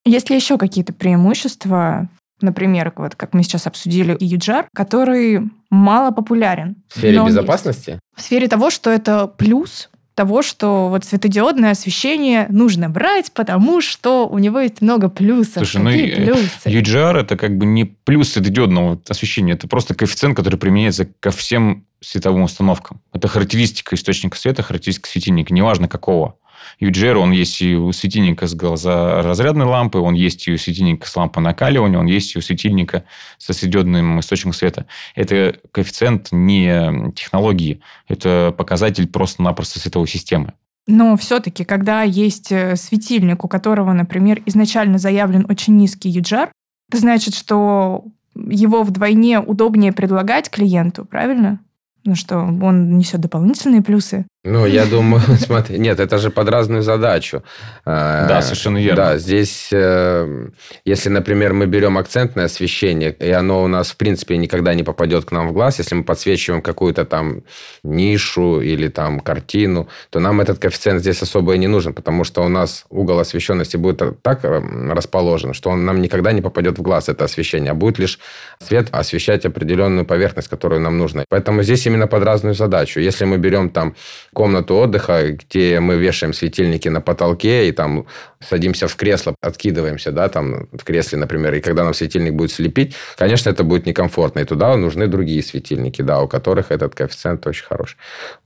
Есть 0.04 0.32
ли 0.32 0.36
еще 0.36 0.58
какие-то 0.58 0.94
преимущества, 0.94 2.10
например, 2.42 2.92
вот 2.96 3.16
как 3.16 3.34
мы 3.34 3.44
сейчас 3.44 3.68
обсудили 3.68 4.16
UJAR, 4.18 4.66
который 4.74 5.42
мало 5.70 6.10
популярен? 6.10 6.78
В 6.90 6.98
сфере 6.98 7.18
но 7.18 7.22
он 7.22 7.28
есть. 7.28 7.38
безопасности? 7.38 8.00
В 8.16 8.22
сфере 8.22 8.48
того, 8.48 8.72
что 8.72 8.90
это 8.90 9.28
плюс 9.28 9.92
того, 10.16 10.42
что 10.42 10.90
вот 10.90 11.06
светодиодное 11.06 11.72
освещение 11.72 12.46
нужно 12.50 12.90
брать, 12.90 13.32
потому 13.34 13.82
что 13.82 14.28
у 14.28 14.38
него 14.38 14.60
есть 14.60 14.82
много 14.82 15.10
плюсов. 15.10 15.56
Слушай, 15.68 15.82
ну 15.82 15.90
Какие 15.90 16.08
и- 16.08 16.16
плюсы? 16.16 16.50
UGR 16.66 17.20
это 17.20 17.36
как 17.38 17.58
бы 17.58 17.66
не 17.66 17.86
плюс 17.86 18.30
светодиодного 18.34 19.02
освещения, 19.10 19.54
это 19.54 19.68
просто 19.68 19.96
коэффициент, 19.96 20.36
который 20.36 20.58
применяется 20.58 21.08
ко 21.20 21.32
всем 21.32 21.86
световым 22.02 22.44
установкам. 22.44 23.00
Это 23.14 23.28
характеристика 23.28 23.96
источника 23.96 24.38
света, 24.38 24.62
характеристика 24.62 25.10
светильника, 25.10 25.54
неважно 25.54 25.88
какого. 25.88 26.36
UGR, 26.80 27.16
он 27.16 27.32
есть 27.32 27.62
и 27.62 27.76
у 27.76 27.92
светильника 27.92 28.48
с 28.48 28.54
газоразрядной 28.54 29.66
лампы, 29.66 30.00
он 30.00 30.14
есть 30.14 30.48
и 30.48 30.54
у 30.54 30.58
светильника 30.58 31.08
с 31.08 31.16
лампой 31.16 31.44
накаливания, 31.44 32.00
он 32.00 32.06
есть 32.06 32.36
и 32.36 32.40
у 32.40 32.42
светильника 32.42 33.04
со 33.38 33.54
светодиодным 33.54 34.20
источником 34.20 34.54
света. 34.54 34.86
Это 35.16 35.56
коэффициент 35.72 36.30
не 36.32 37.12
технологии, 37.16 37.82
это 38.08 38.54
показатель 38.58 39.08
просто-напросто 39.08 39.80
световой 39.80 40.08
системы. 40.08 40.54
Но 40.86 41.16
все-таки, 41.16 41.64
когда 41.64 42.04
есть 42.04 42.52
э, 42.52 42.76
светильник, 42.76 43.46
у 43.46 43.48
которого, 43.48 43.94
например, 43.94 44.42
изначально 44.46 44.98
заявлен 44.98 45.46
очень 45.48 45.78
низкий 45.78 46.10
UJAR, 46.10 46.50
это 46.90 46.98
значит, 47.00 47.36
что 47.36 48.04
его 48.36 48.84
вдвойне 48.84 49.40
удобнее 49.40 49.94
предлагать 49.94 50.50
клиенту, 50.50 51.06
правильно? 51.06 51.60
Ну 52.04 52.16
что, 52.16 52.40
он 52.40 52.98
несет 52.98 53.22
дополнительные 53.22 53.82
плюсы. 53.82 54.26
Ну, 54.46 54.66
я 54.66 54.86
думаю, 54.86 55.24
смотри, 55.40 55.80
нет, 55.80 56.02
это 56.02 56.18
же 56.18 56.30
под 56.30 56.50
разную 56.50 56.84
задачу. 56.84 57.44
Э, 57.86 58.26
Да, 58.28 58.42
совершенно 58.42 58.78
верно. 58.78 58.96
Да, 58.96 59.18
здесь, 59.18 59.70
э, 59.72 60.50
если, 60.84 61.10
например, 61.10 61.54
мы 61.54 61.66
берем 61.66 61.98
акцентное 61.98 62.46
освещение, 62.46 63.16
и 63.20 63.32
оно 63.32 63.64
у 63.64 63.68
нас, 63.68 63.92
в 63.92 63.96
принципе, 63.96 64.36
никогда 64.36 64.74
не 64.74 64.84
попадет 64.84 65.24
к 65.24 65.32
нам 65.32 65.48
в 65.48 65.54
глаз, 65.54 65.80
если 65.80 65.96
мы 65.96 66.04
подсвечиваем 66.04 66.62
какую-то 66.62 67.06
там 67.06 67.44
нишу 67.84 68.60
или 68.60 68.90
там 68.90 69.22
картину, 69.22 69.88
то 70.10 70.20
нам 70.20 70.42
этот 70.42 70.60
коэффициент 70.60 71.00
здесь 71.00 71.22
особо 71.22 71.56
и 71.56 71.58
не 71.58 71.68
нужен, 71.68 71.94
потому 71.94 72.26
что 72.26 72.44
у 72.44 72.50
нас 72.50 72.84
угол 72.90 73.20
освещенности 73.20 73.78
будет 73.78 74.22
так 74.22 74.44
э, 74.44 74.62
расположен, 74.92 75.54
что 75.54 75.70
он 75.70 75.86
нам 75.86 76.02
никогда 76.02 76.34
не 76.34 76.42
попадет 76.42 76.78
в 76.78 76.82
глаз, 76.82 77.08
это 77.08 77.24
освещение, 77.24 77.72
а 77.72 77.76
будет 77.76 77.98
лишь 77.98 78.20
свет 78.60 78.90
освещать 78.92 79.46
определенную 79.46 80.06
поверхность, 80.06 80.50
которую 80.50 80.82
нам 80.82 80.98
нужно. 80.98 81.24
Поэтому 81.30 81.64
здесь 81.64 81.86
именно 81.88 82.08
под 82.08 82.24
разную 82.24 82.56
задачу. 82.56 83.00
Если 83.00 83.24
мы 83.24 83.38
берем 83.38 83.70
там 83.70 83.96
комнату 84.34 84.76
отдыха, 84.76 85.32
где 85.32 85.80
мы 85.80 85.96
вешаем 85.96 86.34
светильники 86.34 86.90
на 86.90 87.02
потолке 87.02 87.70
и 87.70 87.72
там 87.72 88.06
садимся 88.40 88.88
в 88.88 88.96
кресло, 88.96 89.36
откидываемся, 89.42 90.12
да, 90.12 90.28
там 90.30 90.68
в 90.72 90.84
кресле, 90.84 91.18
например, 91.18 91.54
и 91.54 91.62
когда 91.62 91.84
нам 91.84 91.94
светильник 91.94 92.34
будет 92.34 92.52
слепить, 92.52 92.96
конечно, 93.18 93.50
это 93.50 93.64
будет 93.64 93.86
некомфортно, 93.86 94.42
и 94.42 94.46
туда 94.46 94.76
нужны 94.76 95.08
другие 95.08 95.42
светильники, 95.42 96.02
да, 96.02 96.22
у 96.22 96.28
которых 96.28 96.72
этот 96.72 96.96
коэффициент 96.96 97.46
очень 97.48 97.66
хороший. 97.66 97.98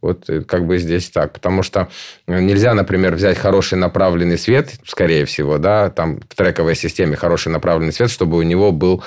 Вот 0.02 0.30
э, 0.30 0.42
как 0.42 0.66
бы 0.66 0.78
здесь 0.78 1.10
так, 1.10 1.34
потому 1.34 1.64
что 1.64 1.88
нельзя, 2.28 2.74
например, 2.74 3.16
взять 3.16 3.38
хороший 3.38 3.78
направленный 3.78 4.38
свет, 4.38 4.74
скорее 4.86 5.26
всего, 5.26 5.58
да, 5.58 5.90
там 5.90 6.20
в 6.30 6.36
трековой 6.36 6.76
системе 6.76 7.16
хороший 7.16 7.50
направленный 7.52 7.94
свет, 7.94 8.12
чтобы 8.12 8.38
у 8.38 8.44
него 8.44 8.72
был 8.72 9.04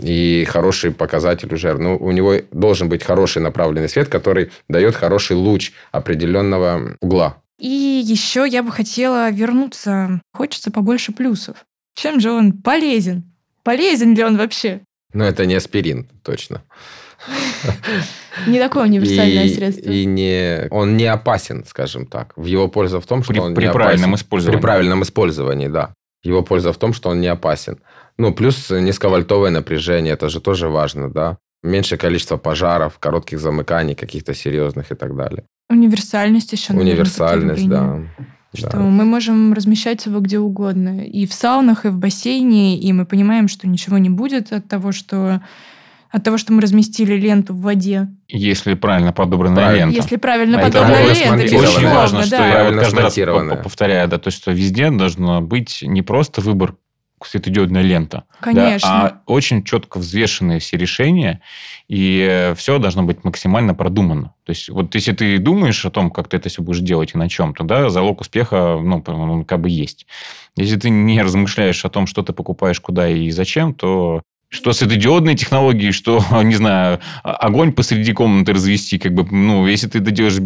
и 0.00 0.46
хороший 0.48 0.90
показатель 0.90 1.52
уже. 1.52 1.74
Ну, 1.74 1.96
у 1.96 2.10
него 2.12 2.34
должен 2.50 2.88
быть 2.88 3.02
хороший 3.02 3.42
направленный 3.42 3.88
свет, 3.88 4.08
который 4.08 4.50
дает 4.68 4.94
хороший 4.94 5.36
луч 5.36 5.72
определенного 5.90 6.96
угла. 7.00 7.36
И 7.58 8.02
еще 8.04 8.46
я 8.48 8.62
бы 8.62 8.72
хотела 8.72 9.30
вернуться. 9.30 10.20
Хочется 10.32 10.70
побольше 10.70 11.12
плюсов. 11.12 11.64
Чем 11.94 12.20
же 12.20 12.32
он 12.32 12.52
полезен? 12.52 13.24
Полезен 13.62 14.14
ли 14.14 14.24
он 14.24 14.36
вообще? 14.36 14.80
Ну, 15.12 15.24
это 15.24 15.46
не 15.46 15.54
аспирин, 15.54 16.08
точно. 16.22 16.62
Не 18.46 18.58
такое 18.58 18.84
универсальное 18.84 19.44
и, 19.44 19.54
средство. 19.54 19.90
И 19.90 20.04
не, 20.06 20.66
он 20.70 20.96
не 20.96 21.04
опасен, 21.04 21.64
скажем 21.66 22.06
так. 22.06 22.32
В 22.34 22.46
его 22.46 22.66
польза 22.68 23.00
в 23.00 23.06
том, 23.06 23.22
что 23.22 23.32
При, 23.32 23.40
он 23.40 23.54
при 23.54 23.66
не 23.66 23.72
правильном 23.72 24.10
опасен. 24.10 24.24
использовании. 24.24 24.56
При 24.56 24.62
правильном 24.62 25.02
использовании, 25.02 25.68
да. 25.68 25.94
Его 26.22 26.42
польза 26.42 26.72
в 26.72 26.78
том, 26.78 26.92
что 26.92 27.10
он 27.10 27.20
не 27.20 27.26
опасен. 27.28 27.78
Ну, 28.18 28.32
плюс 28.34 28.70
низковольтовое 28.70 29.50
напряжение, 29.50 30.14
это 30.14 30.28
же 30.28 30.40
тоже 30.40 30.68
важно, 30.68 31.10
да. 31.10 31.38
Меньшее 31.62 31.98
количество 31.98 32.36
пожаров, 32.36 32.98
коротких 32.98 33.38
замыканий 33.40 33.94
каких-то 33.94 34.34
серьезных 34.34 34.90
и 34.90 34.94
так 34.94 35.16
далее. 35.16 35.44
Универсальность 35.70 36.52
еще. 36.52 36.72
наверное, 36.72 36.92
Универсальность, 36.94 37.54
такие 37.62 37.70
да. 37.70 38.00
Что 38.54 38.70
Да. 38.72 38.78
мы 38.80 39.04
можем 39.04 39.54
размещать 39.54 40.04
его 40.04 40.20
где 40.20 40.38
угодно. 40.38 41.02
И 41.06 41.26
в 41.26 41.32
саунах, 41.32 41.86
и 41.86 41.88
в 41.88 41.96
бассейне. 41.96 42.78
И 42.78 42.92
мы 42.92 43.06
понимаем, 43.06 43.48
что 43.48 43.66
ничего 43.66 43.96
не 43.96 44.10
будет 44.10 44.52
от 44.52 44.68
того, 44.68 44.92
что 44.92 45.40
от 46.10 46.22
того, 46.24 46.36
что 46.36 46.52
мы 46.52 46.60
разместили 46.60 47.14
ленту 47.14 47.54
в 47.54 47.62
воде. 47.62 48.08
Если 48.28 48.74
правильно 48.74 49.14
подобранная 49.14 49.64
Правильно. 49.64 49.84
лента. 49.86 49.96
Если 49.96 50.16
правильно 50.16 50.58
А 50.58 50.60
это 50.60 50.80
правильно 50.82 51.12
лента, 51.14 51.26
смонтировано. 51.28 51.68
Очень 51.70 51.88
важно, 51.88 52.22
что 52.24 52.30
да. 52.36 52.36
я 52.36 52.52
вот 52.52 52.52
Правильно 52.74 52.82
каждый 52.82 53.24
раз 53.24 53.62
повторяю, 53.64 54.08
да, 54.08 54.18
то 54.18 54.28
есть, 54.28 54.36
что 54.38 54.52
везде 54.52 54.90
должна 54.90 55.40
быть 55.40 55.78
не 55.80 56.02
просто 56.02 56.42
выбор 56.42 56.74
светодиодная 57.26 57.82
лента, 57.82 58.24
да, 58.40 58.52
Конечно. 58.52 58.88
а 58.88 59.22
очень 59.26 59.64
четко 59.64 59.98
взвешенные 59.98 60.58
все 60.58 60.76
решения, 60.76 61.40
и 61.88 62.52
все 62.56 62.78
должно 62.78 63.02
быть 63.02 63.24
максимально 63.24 63.74
продумано. 63.74 64.34
То 64.44 64.50
есть, 64.50 64.68
вот 64.68 64.94
если 64.94 65.12
ты 65.12 65.38
думаешь 65.38 65.84
о 65.84 65.90
том, 65.90 66.10
как 66.10 66.28
ты 66.28 66.36
это 66.36 66.48
все 66.48 66.62
будешь 66.62 66.80
делать 66.80 67.14
и 67.14 67.18
на 67.18 67.28
чем, 67.28 67.54
то 67.54 67.64
да, 67.64 67.90
залог 67.90 68.20
успеха, 68.20 68.78
ну, 68.82 69.02
он 69.06 69.44
как 69.44 69.60
бы 69.60 69.68
есть. 69.68 70.06
Если 70.56 70.76
ты 70.76 70.90
не 70.90 71.22
размышляешь 71.22 71.84
о 71.84 71.90
том, 71.90 72.06
что 72.06 72.22
ты 72.22 72.32
покупаешь, 72.32 72.80
куда 72.80 73.08
и 73.08 73.30
зачем, 73.30 73.74
то 73.74 74.22
что 74.52 74.74
светодиодные 74.74 75.34
технологии, 75.34 75.90
что, 75.92 76.22
не 76.42 76.54
знаю, 76.54 77.00
о- 77.22 77.32
огонь 77.32 77.72
посреди 77.72 78.12
комнаты 78.12 78.52
развести, 78.52 78.98
как 78.98 79.14
бы, 79.14 79.24
ну, 79.24 79.66
если 79.66 79.88
ты 79.88 79.98
это 79.98 80.10
делаешь 80.10 80.38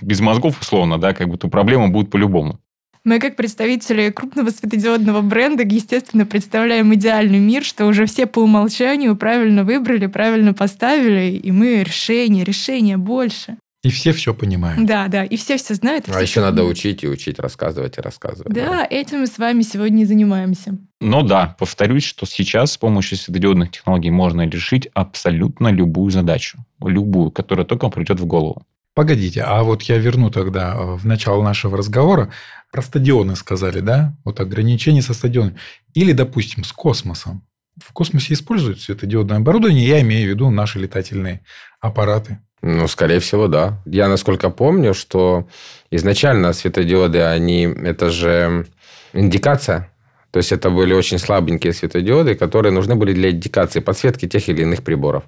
без 0.00 0.20
мозгов, 0.20 0.60
условно, 0.60 0.98
да, 0.98 1.14
как 1.14 1.28
бы, 1.28 1.38
то 1.38 1.48
проблема 1.48 1.88
будет 1.88 2.10
по-любому. 2.10 2.60
Мы, 3.04 3.18
как 3.18 3.36
представители 3.36 4.08
крупного 4.08 4.48
светодиодного 4.48 5.20
бренда, 5.20 5.62
естественно, 5.62 6.24
представляем 6.24 6.94
идеальный 6.94 7.38
мир, 7.38 7.62
что 7.62 7.84
уже 7.84 8.06
все 8.06 8.24
по 8.26 8.38
умолчанию 8.38 9.14
правильно 9.14 9.62
выбрали, 9.62 10.06
правильно 10.06 10.54
поставили, 10.54 11.36
и 11.36 11.50
мы 11.50 11.82
решение, 11.82 12.44
решение 12.44 12.96
больше. 12.96 13.58
И 13.82 13.90
все 13.90 14.12
все 14.12 14.32
понимают. 14.32 14.86
Да, 14.86 15.08
да, 15.08 15.24
и 15.24 15.36
все 15.36 15.58
все 15.58 15.74
знают. 15.74 16.08
и 16.08 16.10
А 16.10 16.14
все 16.14 16.22
еще 16.22 16.40
надо 16.40 16.56
понимают. 16.56 16.78
учить 16.78 17.04
и 17.04 17.08
учить, 17.08 17.38
рассказывать 17.38 17.98
и 17.98 18.00
рассказывать. 18.00 18.54
Да, 18.54 18.86
этим 18.88 19.20
мы 19.20 19.26
с 19.26 19.36
вами 19.36 19.60
сегодня 19.60 20.04
и 20.04 20.06
занимаемся. 20.06 20.78
Но 21.02 21.20
да, 21.20 21.54
повторюсь, 21.58 22.04
что 22.04 22.24
сейчас 22.24 22.72
с 22.72 22.78
помощью 22.78 23.18
светодиодных 23.18 23.72
технологий 23.72 24.10
можно 24.10 24.48
решить 24.48 24.88
абсолютно 24.94 25.68
любую 25.68 26.10
задачу. 26.10 26.56
Любую, 26.82 27.30
которая 27.30 27.66
только 27.66 27.90
придет 27.90 28.18
в 28.20 28.24
голову. 28.24 28.62
Погодите, 28.94 29.42
а 29.42 29.62
вот 29.64 29.82
я 29.82 29.98
верну 29.98 30.30
тогда 30.30 30.74
э, 30.74 30.94
в 30.94 31.04
начало 31.04 31.42
нашего 31.42 31.76
разговора. 31.76 32.32
Про 32.70 32.80
стадионы 32.80 33.34
сказали, 33.34 33.80
да? 33.80 34.16
Вот 34.24 34.38
ограничения 34.38 35.02
со 35.02 35.14
стадионами. 35.14 35.58
Или, 35.94 36.12
допустим, 36.12 36.62
с 36.62 36.72
космосом. 36.72 37.44
В 37.82 37.92
космосе 37.92 38.34
используют 38.34 38.80
светодиодное 38.80 39.38
оборудование, 39.38 39.86
я 39.86 40.00
имею 40.00 40.28
в 40.28 40.30
виду 40.30 40.50
наши 40.50 40.78
летательные 40.78 41.40
аппараты. 41.80 42.38
Ну, 42.62 42.86
скорее 42.86 43.18
всего, 43.18 43.48
да. 43.48 43.82
Я, 43.84 44.08
насколько 44.08 44.48
помню, 44.48 44.94
что 44.94 45.48
изначально 45.90 46.52
светодиоды, 46.52 47.20
они, 47.20 47.64
это 47.64 48.10
же 48.10 48.66
индикация. 49.12 49.90
То 50.30 50.38
есть 50.38 50.50
это 50.50 50.70
были 50.70 50.92
очень 50.94 51.18
слабенькие 51.18 51.72
светодиоды, 51.72 52.34
которые 52.34 52.72
нужны 52.72 52.96
были 52.96 53.12
для 53.12 53.30
индикации 53.30 53.80
подсветки 53.80 54.26
тех 54.26 54.48
или 54.48 54.62
иных 54.62 54.82
приборов. 54.82 55.24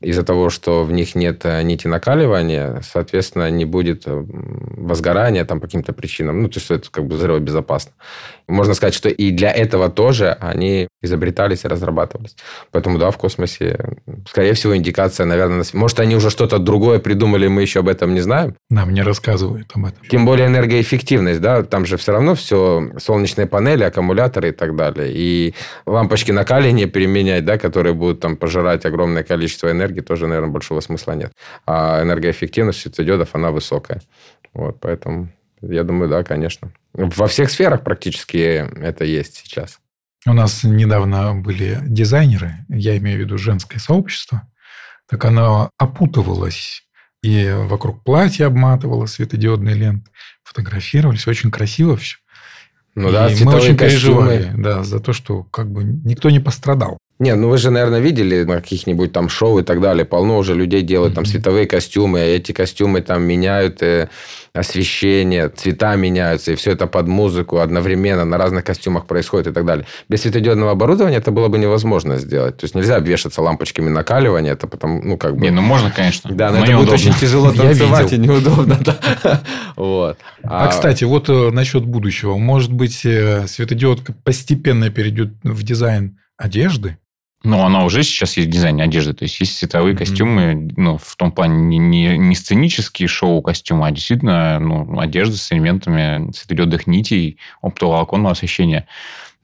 Из-за 0.00 0.22
того, 0.22 0.50
что 0.50 0.84
в 0.84 0.92
них 0.92 1.14
нет 1.14 1.40
э, 1.44 1.62
нити 1.62 1.86
накаливания, 1.86 2.82
соответственно, 2.82 3.50
не 3.50 3.64
будет 3.64 4.02
э, 4.06 4.24
возгорания 4.26 5.44
там 5.44 5.60
по 5.60 5.66
каким-то 5.66 5.92
причинам. 5.92 6.42
Ну, 6.42 6.48
то 6.48 6.58
есть 6.58 6.70
это 6.70 6.90
как 6.90 7.06
бы 7.06 7.16
взрывобезопасно. 7.16 7.92
Можно 8.48 8.74
сказать, 8.74 8.94
что 8.94 9.08
и 9.08 9.30
для 9.30 9.50
этого 9.50 9.88
тоже 9.88 10.36
они 10.40 10.88
изобретались 11.02 11.64
и 11.64 11.68
разрабатывались. 11.68 12.36
Поэтому, 12.70 12.98
да, 12.98 13.10
в 13.10 13.16
космосе, 13.16 13.78
скорее 14.28 14.52
всего, 14.52 14.76
индикация, 14.76 15.26
наверное, 15.26 15.58
на 15.58 15.64
свет- 15.64 15.74
может, 15.80 16.00
они 16.00 16.14
уже 16.16 16.30
что-то 16.30 16.58
другое 16.58 16.98
придумали, 16.98 17.48
мы 17.48 17.62
еще 17.62 17.80
об 17.80 17.88
этом 17.88 18.14
не 18.14 18.20
знаем. 18.20 18.54
Нам 18.70 18.92
не 18.92 19.02
рассказывают 19.02 19.70
об 19.74 19.86
этом. 19.86 20.04
Тем 20.08 20.26
более 20.26 20.46
энергоэффективность, 20.46 21.40
да, 21.40 21.62
там 21.62 21.86
же 21.86 21.96
все 21.96 22.12
равно 22.12 22.34
все 22.34 22.90
солнечные 22.98 23.46
панели, 23.46 23.84
аккумуляторы 23.84 24.50
и 24.50 24.52
так 24.52 24.76
далее. 24.76 25.10
И 25.12 25.54
лампочки 25.86 26.32
накаления 26.32 26.86
применять, 26.96 27.44
да, 27.44 27.58
которые 27.58 27.94
будут 27.94 28.20
там 28.20 28.36
пожирать 28.36 28.84
огромное 28.84 29.22
количество 29.22 29.70
энергии, 29.70 29.95
тоже, 30.00 30.26
наверное, 30.26 30.50
большого 30.50 30.80
смысла 30.80 31.12
нет. 31.12 31.32
А 31.66 32.02
энергоэффективность 32.02 32.80
светодиодов, 32.80 33.34
она 33.34 33.50
высокая. 33.50 34.02
Вот, 34.52 34.80
поэтому 34.80 35.30
я 35.60 35.84
думаю, 35.84 36.08
да, 36.08 36.22
конечно. 36.24 36.72
Во 36.92 37.26
всех 37.26 37.50
сферах 37.50 37.82
практически 37.84 38.36
это 38.80 39.04
есть 39.04 39.36
сейчас. 39.36 39.78
У 40.26 40.32
нас 40.32 40.64
недавно 40.64 41.34
были 41.34 41.78
дизайнеры, 41.82 42.56
я 42.68 42.96
имею 42.96 43.18
в 43.18 43.20
виду 43.20 43.38
женское 43.38 43.78
сообщество, 43.78 44.42
так 45.08 45.24
оно 45.24 45.70
опутывалось 45.78 46.86
и 47.26 47.50
вокруг 47.52 48.04
платья 48.04 48.46
обматывало 48.46 49.06
светодиодные 49.06 49.74
ленты, 49.74 50.10
фотографировались, 50.44 51.26
очень 51.26 51.50
красиво 51.50 51.96
все. 51.96 52.18
Ну 52.94 53.10
да, 53.10 53.26
и 53.26 53.30
мы 53.30 53.36
цветовые 53.36 53.62
очень 53.62 53.76
костюмы. 53.76 54.28
переживали, 54.28 54.62
да, 54.62 54.84
за 54.84 55.00
то, 55.00 55.12
что 55.12 55.42
как 55.42 55.70
бы 55.70 55.84
никто 55.84 56.30
не 56.30 56.40
пострадал. 56.40 56.98
Не, 57.18 57.34
ну 57.34 57.48
вы 57.48 57.56
же, 57.56 57.70
наверное, 57.70 58.00
видели 58.00 58.44
на 58.44 58.60
каких-нибудь 58.60 59.12
там 59.12 59.30
шоу 59.30 59.60
и 59.60 59.62
так 59.62 59.80
далее. 59.80 60.04
Полно 60.04 60.36
уже 60.36 60.54
людей 60.54 60.82
делают 60.82 61.14
там 61.14 61.24
световые 61.24 61.66
костюмы. 61.66 62.20
и 62.20 62.36
Эти 62.36 62.52
костюмы 62.52 63.00
там 63.00 63.22
меняют 63.22 63.82
э, 63.82 64.10
освещение, 64.52 65.48
цвета 65.48 65.96
меняются, 65.96 66.52
и 66.52 66.56
все 66.56 66.72
это 66.72 66.86
под 66.86 67.08
музыку 67.08 67.58
одновременно 67.58 68.26
на 68.26 68.36
разных 68.36 68.64
костюмах 68.64 69.06
происходит 69.06 69.46
и 69.46 69.52
так 69.52 69.64
далее. 69.64 69.86
Без 70.10 70.22
светодиодного 70.22 70.72
оборудования 70.72 71.16
это 71.16 71.30
было 71.30 71.48
бы 71.48 71.56
невозможно 71.56 72.18
сделать. 72.18 72.58
То 72.58 72.64
есть 72.64 72.74
нельзя 72.74 72.96
обвешаться 72.96 73.40
лампочками 73.40 73.88
накаливания, 73.88 74.52
это 74.52 74.66
потом, 74.66 75.00
ну 75.02 75.16
как 75.16 75.36
бы... 75.36 75.40
Не, 75.40 75.50
ну 75.50 75.62
можно, 75.62 75.90
конечно. 75.90 76.30
да, 76.34 76.50
но, 76.50 76.58
но 76.58 76.64
это 76.64 76.76
будет 76.76 76.92
очень 76.92 77.14
тяжело 77.14 77.50
танцевать 77.50 78.12
и 78.12 78.18
неудобно. 78.18 78.78
да. 78.84 79.40
Вот. 79.76 80.18
А, 80.42 80.68
кстати, 80.68 81.04
вот 81.04 81.30
э, 81.30 81.50
насчет 81.50 81.84
будущего. 81.86 82.36
Может 82.36 82.72
быть, 82.72 83.06
э, 83.06 83.46
светодиодка 83.46 84.12
постепенно 84.12 84.90
перейдет 84.90 85.32
в 85.42 85.62
дизайн 85.62 86.18
одежды? 86.36 86.98
Ну, 87.46 87.64
она 87.64 87.84
уже 87.84 88.02
сейчас 88.02 88.36
есть 88.36 88.48
в 88.48 88.52
дизайне 88.52 88.82
одежды. 88.82 89.14
То 89.14 89.22
есть, 89.22 89.38
есть 89.38 89.56
световые 89.56 89.92
Мгм. 89.92 89.98
костюмы, 89.98 90.68
ну, 90.76 90.98
в 90.98 91.14
том 91.14 91.30
плане 91.30 91.62
не, 91.62 91.78
не, 91.78 92.18
не 92.18 92.34
сценические 92.34 93.06
шоу-костюмы, 93.06 93.86
а 93.86 93.92
действительно 93.92 94.58
ну, 94.58 94.98
одежда 94.98 95.36
с 95.36 95.52
элементами 95.52 96.32
светодиодных 96.32 96.88
нитей, 96.88 97.38
оптоволоконного 97.62 98.32
освещения. 98.32 98.88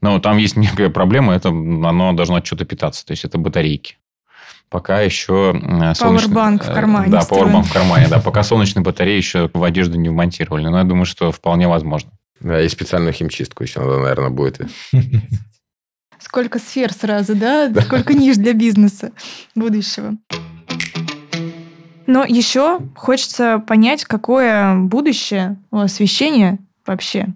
Но 0.01 0.19
там 0.19 0.37
есть 0.37 0.57
некая 0.57 0.89
проблема, 0.89 1.33
это 1.33 1.47
оно 1.47 2.11
должно 2.11 2.35
от 2.35 2.43
чего-то 2.43 2.65
питаться. 2.65 3.05
То 3.05 3.11
есть, 3.11 3.23
это 3.23 3.37
батарейки. 3.37 3.95
Пока 4.67 4.99
еще... 4.99 5.53
Powerbank 5.53 6.65
в 6.65 6.69
э, 6.69 6.73
кармане 6.73 7.09
Да. 7.09 7.19
Powerbank 7.21 7.63
в 7.63 7.71
кармане, 7.71 8.07
да. 8.09 8.19
Пока 8.19 8.43
солнечные 8.43 8.83
батареи 8.83 9.15
еще 9.15 9.49
в 9.53 9.63
одежду 9.63 9.97
не 9.97 10.09
вмонтировали. 10.09 10.67
Но 10.67 10.77
я 10.77 10.83
думаю, 10.83 11.05
что 11.05 11.31
вполне 11.31 11.69
возможно. 11.69 12.11
Да, 12.41 12.61
и 12.61 12.67
специальную 12.67 13.13
химчистку 13.13 13.63
еще 13.63 13.79
надо, 13.79 13.99
наверное, 13.99 14.29
будет. 14.29 14.59
Сколько 16.23 16.59
сфер 16.59 16.93
сразу, 16.93 17.35
да? 17.35 17.71
Сколько 17.81 18.13
ниш 18.13 18.37
для 18.37 18.53
бизнеса 18.53 19.11
будущего. 19.55 20.15
Но 22.07 22.23
еще 22.25 22.79
хочется 22.95 23.59
понять, 23.59 24.05
какое 24.05 24.75
будущее 24.75 25.57
у 25.71 25.77
освещения 25.79 26.59
вообще. 26.85 27.27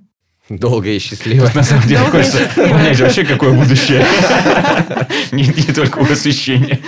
Долго 0.49 0.89
и 0.89 0.99
счастливо. 0.99 1.51
На 1.53 1.63
самом 1.63 1.83
деле, 1.83 1.99
Долго 1.99 2.19
хочется 2.19 2.47
понять 2.55 2.99
вообще, 3.01 3.25
какое 3.25 3.51
будущее. 3.51 4.05
Не 5.33 5.43
не 5.43 5.73
только 5.73 5.99
у 5.99 6.03
освещения. 6.03 6.79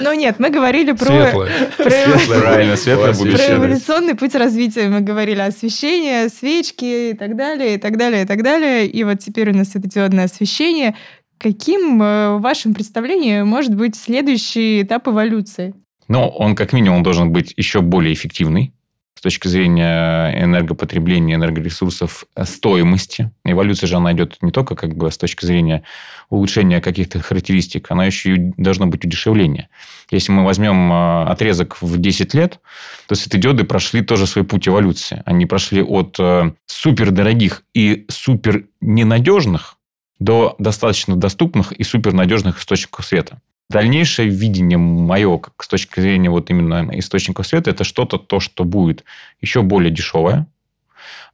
Но 0.00 0.12
нет, 0.14 0.40
мы 0.40 0.50
говорили 0.50 0.90
про, 0.92 1.06
Светлое. 1.06 1.52
про, 1.76 1.90
Светлое. 1.90 2.40
Правильно, 2.40 2.76
светлое 2.76 3.12
про 3.12 3.18
будущее. 3.18 3.48
да. 3.48 3.54
эволюционный 3.54 4.14
путь 4.16 4.34
развития. 4.34 4.88
Мы 4.88 5.00
говорили 5.00 5.40
освещение, 5.40 6.28
свечки 6.28 7.10
и 7.10 7.14
так 7.14 7.36
далее, 7.36 7.76
и 7.76 7.78
так 7.78 7.96
далее, 7.96 8.24
и 8.24 8.26
так 8.26 8.42
далее. 8.42 8.86
И 8.86 9.04
вот 9.04 9.20
теперь 9.20 9.50
у 9.50 9.54
нас 9.54 9.68
светодиодное 9.68 10.24
освещение. 10.24 10.96
Каким 11.44 12.02
э, 12.02 12.36
в 12.36 12.40
вашем 12.40 12.72
представлении 12.72 13.42
может 13.42 13.74
быть 13.74 13.96
следующий 13.96 14.80
этап 14.80 15.08
эволюции? 15.08 15.74
Но 16.08 16.30
он 16.30 16.56
как 16.56 16.72
минимум 16.72 17.02
должен 17.02 17.32
быть 17.32 17.52
еще 17.58 17.82
более 17.82 18.14
эффективный. 18.14 18.72
с 19.14 19.20
точки 19.20 19.48
зрения 19.48 20.32
энергопотребления, 20.42 21.34
энергоресурсов, 21.34 22.24
э, 22.34 22.46
стоимости. 22.46 23.30
Эволюция 23.44 23.88
же, 23.88 23.96
она 23.96 24.14
идет 24.14 24.38
не 24.40 24.52
только 24.52 24.74
как 24.74 24.96
бы 24.96 25.10
с 25.10 25.18
точки 25.18 25.44
зрения 25.44 25.82
улучшения 26.30 26.80
каких-то 26.80 27.20
характеристик, 27.20 27.90
она 27.90 28.06
еще 28.06 28.36
и 28.36 28.52
должно 28.56 28.86
быть 28.86 29.04
удешевление. 29.04 29.68
Если 30.10 30.32
мы 30.32 30.46
возьмем 30.46 30.90
э, 30.90 31.24
отрезок 31.24 31.76
в 31.82 31.98
10 31.98 32.32
лет, 32.32 32.60
то 33.06 33.14
светодиоды 33.14 33.64
прошли 33.64 34.00
тоже 34.00 34.26
свой 34.26 34.46
путь 34.46 34.66
эволюции. 34.66 35.22
Они 35.26 35.44
прошли 35.44 35.82
от 35.82 36.18
супердорогих 36.64 37.64
и 37.74 38.06
супер 38.08 38.64
ненадежных 38.80 39.76
до 40.24 40.56
достаточно 40.58 41.16
доступных 41.16 41.72
и 41.72 41.84
супернадежных 41.84 42.58
источников 42.58 43.04
света. 43.04 43.40
Дальнейшее 43.70 44.28
видение 44.28 44.78
мое, 44.78 45.38
как 45.38 45.62
с 45.62 45.68
точки 45.68 46.00
зрения 46.00 46.30
вот 46.30 46.50
именно 46.50 46.90
источников 46.98 47.46
света, 47.46 47.70
это 47.70 47.84
что-то 47.84 48.18
то, 48.18 48.40
что 48.40 48.64
будет 48.64 49.04
еще 49.40 49.62
более 49.62 49.90
дешевое, 49.90 50.46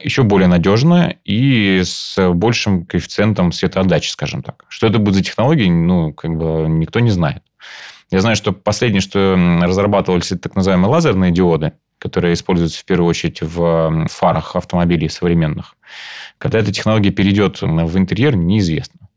еще 0.00 0.22
более 0.22 0.48
надежное 0.48 1.18
и 1.24 1.82
с 1.84 2.16
большим 2.32 2.84
коэффициентом 2.84 3.52
светоотдачи, 3.52 4.10
скажем 4.10 4.42
так. 4.42 4.64
Что 4.68 4.86
это 4.86 4.98
будет 4.98 5.16
за 5.16 5.22
технологии, 5.22 5.68
ну, 5.68 6.12
как 6.12 6.36
бы 6.36 6.66
никто 6.68 7.00
не 7.00 7.10
знает. 7.10 7.42
Я 8.10 8.20
знаю, 8.20 8.34
что 8.34 8.52
последнее, 8.52 9.00
что 9.00 9.36
разрабатывались, 9.62 10.32
это 10.32 10.42
так 10.42 10.56
называемые 10.56 10.90
лазерные 10.90 11.30
диоды, 11.30 11.72
которые 12.00 12.34
используются 12.34 12.80
в 12.80 12.84
первую 12.84 13.08
очередь 13.08 13.42
в 13.42 14.06
фарах 14.08 14.56
автомобилей 14.56 15.08
современных. 15.08 15.76
Когда 16.38 16.58
эта 16.58 16.72
технология 16.72 17.10
перейдет 17.10 17.62
в 17.62 17.98
интерьер, 17.98 18.34
неизвестно. 18.34 19.08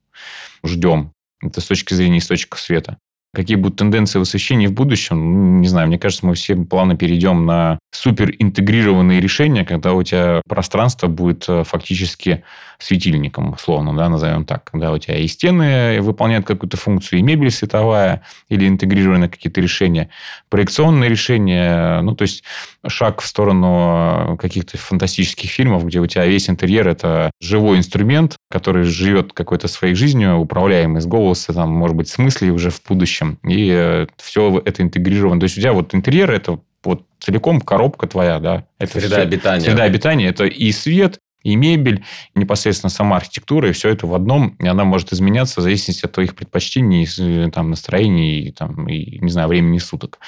Ждем. 0.63 1.11
Это 1.41 1.61
с 1.61 1.65
точки 1.65 1.93
зрения 1.95 2.19
источников 2.19 2.59
света. 2.59 2.97
Какие 3.33 3.57
будут 3.57 3.79
тенденции 3.79 4.19
в 4.19 4.21
освещении 4.21 4.67
в 4.67 4.73
будущем, 4.73 5.59
не 5.59 5.67
знаю, 5.67 5.87
мне 5.87 5.97
кажется, 5.97 6.25
мы 6.27 6.35
все 6.35 6.55
плавно 6.55 6.95
перейдем 6.95 7.47
на 7.47 7.79
супер 7.91 8.31
интегрированные 8.37 9.19
решения, 9.19 9.65
когда 9.65 9.93
у 9.93 10.03
тебя 10.03 10.41
пространство 10.47 11.07
будет 11.07 11.45
э, 11.47 11.63
фактически 11.63 12.43
светильником, 12.83 13.53
условно, 13.53 13.95
да, 13.95 14.09
назовем 14.09 14.45
так. 14.45 14.65
Когда 14.65 14.91
у 14.91 14.97
тебя 14.97 15.17
и 15.17 15.27
стены 15.27 16.01
выполняют 16.01 16.45
какую-то 16.45 16.75
функцию, 16.75 17.19
и 17.19 17.21
мебель 17.21 17.49
световая, 17.49 18.23
или 18.49 18.67
интегрированные 18.67 19.29
какие-то 19.29 19.61
решения, 19.61 20.09
проекционные 20.49 21.09
решения, 21.09 22.01
ну, 22.01 22.13
то 22.13 22.23
есть 22.23 22.43
шаг 22.85 23.21
в 23.21 23.25
сторону 23.25 24.37
каких-то 24.39 24.77
фантастических 24.77 25.49
фильмов, 25.49 25.85
где 25.85 25.99
у 25.99 26.07
тебя 26.07 26.25
весь 26.25 26.49
интерьер– 26.49 26.87
это 26.89 27.31
живой 27.39 27.77
инструмент, 27.77 28.35
который 28.51 28.83
живет 28.83 29.31
какой-то 29.33 29.67
своей 29.67 29.95
жизнью, 29.95 30.37
управляемый 30.37 31.01
с 31.01 31.05
голоса, 31.05 31.53
там, 31.53 31.69
может 31.69 31.95
быть, 31.95 32.09
с 32.09 32.17
мыслей 32.17 32.51
уже 32.51 32.69
в 32.69 32.81
будущем. 32.87 33.39
И 33.43 33.69
э, 33.73 34.07
все 34.17 34.61
это 34.65 34.83
интегрировано. 34.83 35.39
То 35.39 35.45
есть 35.45 35.57
у 35.57 35.61
тебя 35.61 35.73
вот 35.73 35.95
интерьер– 35.95 36.31
это 36.31 36.59
вот 36.83 37.05
целиком 37.19 37.61
коробка 37.61 38.07
твоя, 38.07 38.39
да. 38.39 38.65
Это 38.77 38.99
среда 38.99 39.15
все, 39.15 39.21
обитания. 39.21 39.61
Среда 39.61 39.83
обитания– 39.83 40.27
это 40.29 40.45
и 40.45 40.71
свет, 40.73 41.19
и 41.43 41.55
мебель, 41.55 42.03
и 42.35 42.39
непосредственно 42.39 42.89
сама 42.89 43.17
архитектура, 43.17 43.69
и 43.69 43.73
все 43.73 43.89
это 43.89 44.07
в 44.07 44.13
одном, 44.13 44.55
и 44.59 44.67
она 44.67 44.83
может 44.83 45.13
изменяться 45.13 45.59
в 45.59 45.63
зависимости 45.63 46.05
от 46.05 46.11
твоих 46.13 46.35
предпочтений, 46.35 47.07
э, 47.19 47.51
там, 47.51 47.69
настроений, 47.69 48.39
и, 48.41 48.51
там, 48.51 48.87
и, 48.87 49.19
не 49.19 49.29
знаю, 49.29 49.47
времени 49.49 49.77
суток. 49.77 50.19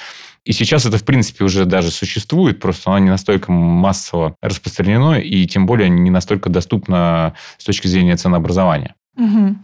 И 0.44 0.52
сейчас 0.52 0.86
это, 0.86 0.98
в 0.98 1.04
принципе, 1.04 1.44
уже 1.44 1.64
даже 1.64 1.90
существует, 1.90 2.60
просто 2.60 2.90
оно 2.90 2.98
не 3.00 3.10
настолько 3.10 3.50
массово 3.50 4.36
распространено, 4.40 5.14
и 5.14 5.46
тем 5.46 5.66
более 5.66 5.88
не 5.88 6.10
настолько 6.10 6.50
доступно 6.50 7.34
с 7.58 7.64
точки 7.64 7.88
зрения 7.88 8.16
ценообразования. 8.16 8.94
Угу. 9.16 9.56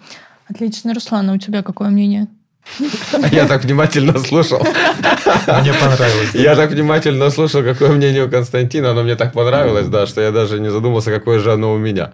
Отлично. 0.48 0.94
Руслан, 0.94 1.30
а 1.30 1.34
у 1.34 1.38
тебя 1.38 1.62
какое 1.62 1.90
мнение? 1.90 2.26
Я 3.32 3.46
так 3.46 3.64
внимательно 3.64 4.18
слушал. 4.18 4.60
Мне 5.60 5.72
понравилось. 5.72 6.34
Я 6.34 6.56
так 6.56 6.70
внимательно 6.70 7.30
слушал, 7.30 7.62
какое 7.62 7.90
мнение 7.90 8.24
у 8.24 8.30
Константина. 8.30 8.90
Оно 8.90 9.02
мне 9.02 9.16
так 9.16 9.32
понравилось, 9.32 9.88
да, 9.88 10.06
что 10.06 10.20
я 10.20 10.30
даже 10.30 10.60
не 10.60 10.70
задумался, 10.70 11.10
какое 11.10 11.38
же 11.38 11.52
оно 11.52 11.72
у 11.72 11.78
меня. 11.78 12.12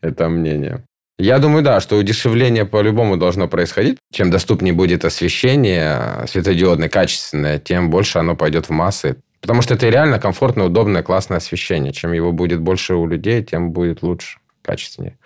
Это 0.00 0.28
мнение. 0.28 0.84
Я 1.18 1.38
думаю, 1.38 1.62
да, 1.62 1.80
что 1.80 1.96
удешевление 1.96 2.64
по-любому 2.64 3.16
должно 3.16 3.46
происходить. 3.46 3.98
Чем 4.12 4.30
доступнее 4.30 4.74
будет 4.74 5.04
освещение 5.04 6.24
светодиодное, 6.26 6.88
качественное, 6.88 7.58
тем 7.58 7.90
больше 7.90 8.18
оно 8.18 8.34
пойдет 8.34 8.66
в 8.66 8.70
массы. 8.70 9.16
Потому 9.40 9.62
что 9.62 9.74
это 9.74 9.88
реально 9.88 10.18
комфортное, 10.18 10.66
удобное, 10.66 11.02
классное 11.02 11.38
освещение. 11.38 11.92
Чем 11.92 12.12
его 12.12 12.32
будет 12.32 12.60
больше 12.60 12.94
у 12.94 13.06
людей, 13.06 13.44
тем 13.44 13.70
будет 13.70 14.02
лучше, 14.02 14.38
качественнее. 14.62 15.18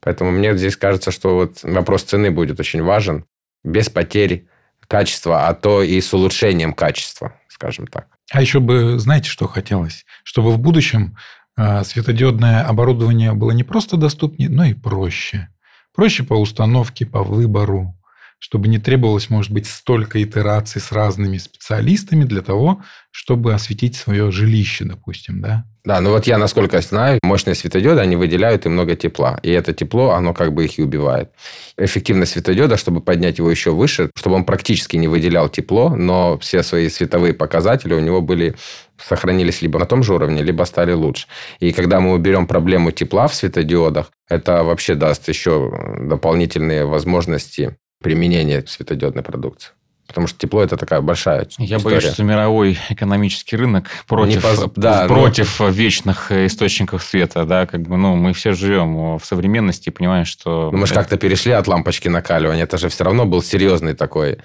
Поэтому 0.00 0.30
мне 0.30 0.56
здесь 0.56 0.76
кажется, 0.76 1.10
что 1.10 1.34
вот 1.34 1.62
вопрос 1.62 2.04
цены 2.04 2.30
будет 2.30 2.60
очень 2.60 2.82
важен. 2.82 3.24
Без 3.64 3.88
потерь 3.88 4.46
качества, 4.86 5.48
а 5.48 5.54
то 5.54 5.82
и 5.82 6.00
с 6.00 6.12
улучшением 6.12 6.74
качества, 6.74 7.34
скажем 7.48 7.86
так. 7.86 8.08
А 8.30 8.40
еще 8.40 8.60
бы, 8.60 8.98
знаете, 8.98 9.28
что 9.28 9.48
хотелось? 9.48 10.04
Чтобы 10.22 10.52
в 10.52 10.58
будущем 10.58 11.16
а, 11.56 11.84
светодиодное 11.84 12.62
оборудование 12.62 13.32
было 13.32 13.52
не 13.52 13.64
просто 13.64 13.96
доступнее, 13.96 14.48
но 14.48 14.64
и 14.64 14.74
проще. 14.74 15.48
Проще 15.94 16.24
по 16.24 16.34
установке, 16.34 17.06
по 17.06 17.22
выбору, 17.22 17.94
чтобы 18.38 18.68
не 18.68 18.78
требовалось, 18.78 19.30
может 19.30 19.52
быть, 19.52 19.66
столько 19.66 20.22
итераций 20.22 20.80
с 20.80 20.92
разными 20.92 21.38
специалистами 21.38 22.24
для 22.24 22.42
того, 22.42 22.82
чтобы 23.10 23.54
осветить 23.54 23.96
свое 23.96 24.30
жилище, 24.30 24.84
допустим, 24.84 25.40
да? 25.40 25.64
Да, 25.84 26.00
ну 26.00 26.10
вот 26.10 26.26
я, 26.26 26.38
насколько 26.38 26.80
знаю, 26.80 27.20
мощные 27.22 27.54
светодиоды, 27.54 28.00
они 28.00 28.16
выделяют 28.16 28.64
и 28.64 28.70
много 28.70 28.96
тепла. 28.96 29.38
И 29.42 29.50
это 29.50 29.74
тепло, 29.74 30.12
оно 30.12 30.32
как 30.32 30.54
бы 30.54 30.64
их 30.64 30.78
и 30.78 30.82
убивает. 30.82 31.30
Эффективность 31.76 32.32
светодиода, 32.32 32.78
чтобы 32.78 33.02
поднять 33.02 33.38
его 33.38 33.50
еще 33.50 33.70
выше, 33.70 34.10
чтобы 34.16 34.36
он 34.36 34.44
практически 34.44 34.96
не 34.96 35.08
выделял 35.08 35.50
тепло, 35.50 35.90
но 35.90 36.38
все 36.38 36.62
свои 36.62 36.88
световые 36.88 37.34
показатели 37.34 37.92
у 37.92 38.00
него 38.00 38.22
были 38.22 38.54
сохранились 38.98 39.60
либо 39.62 39.78
на 39.78 39.86
том 39.86 40.02
же 40.02 40.14
уровне, 40.14 40.42
либо 40.42 40.64
стали 40.64 40.92
лучше. 40.92 41.26
И 41.60 41.72
когда 41.72 42.00
мы 42.00 42.12
уберем 42.12 42.46
проблему 42.46 42.90
тепла 42.90 43.28
в 43.28 43.34
светодиодах, 43.34 44.10
это 44.28 44.64
вообще 44.64 44.94
даст 44.94 45.28
еще 45.28 45.70
дополнительные 46.00 46.86
возможности 46.86 47.76
применения 48.04 48.62
светодиодной 48.66 49.22
продукции. 49.24 49.70
Потому 50.06 50.26
что 50.26 50.38
тепло 50.38 50.62
это 50.62 50.76
такая 50.76 51.00
большая 51.00 51.48
Я 51.58 51.78
история. 51.78 51.96
боюсь, 51.96 52.12
что 52.12 52.22
мировой 52.22 52.78
экономический 52.90 53.56
рынок 53.56 53.86
против, 54.06 54.42
поз- 54.42 54.70
да, 54.76 55.06
против 55.08 55.58
вечных 55.60 56.30
источников 56.30 57.02
света. 57.02 57.44
Да, 57.44 57.64
как 57.66 57.80
бы, 57.80 57.96
ну, 57.96 58.14
мы 58.14 58.34
все 58.34 58.52
живем 58.52 59.16
в 59.18 59.24
современности 59.24 59.88
и 59.88 59.92
понимаем, 59.92 60.26
что... 60.26 60.68
Ну, 60.70 60.78
мы 60.78 60.86
же 60.86 60.94
как-то 60.94 61.16
перешли 61.16 61.52
от 61.52 61.66
лампочки 61.66 62.08
накаливания. 62.08 62.64
Это 62.64 62.76
же 62.76 62.90
все 62.90 63.02
равно 63.04 63.24
был 63.24 63.42
серьезный 63.42 63.94
такой 63.94 64.38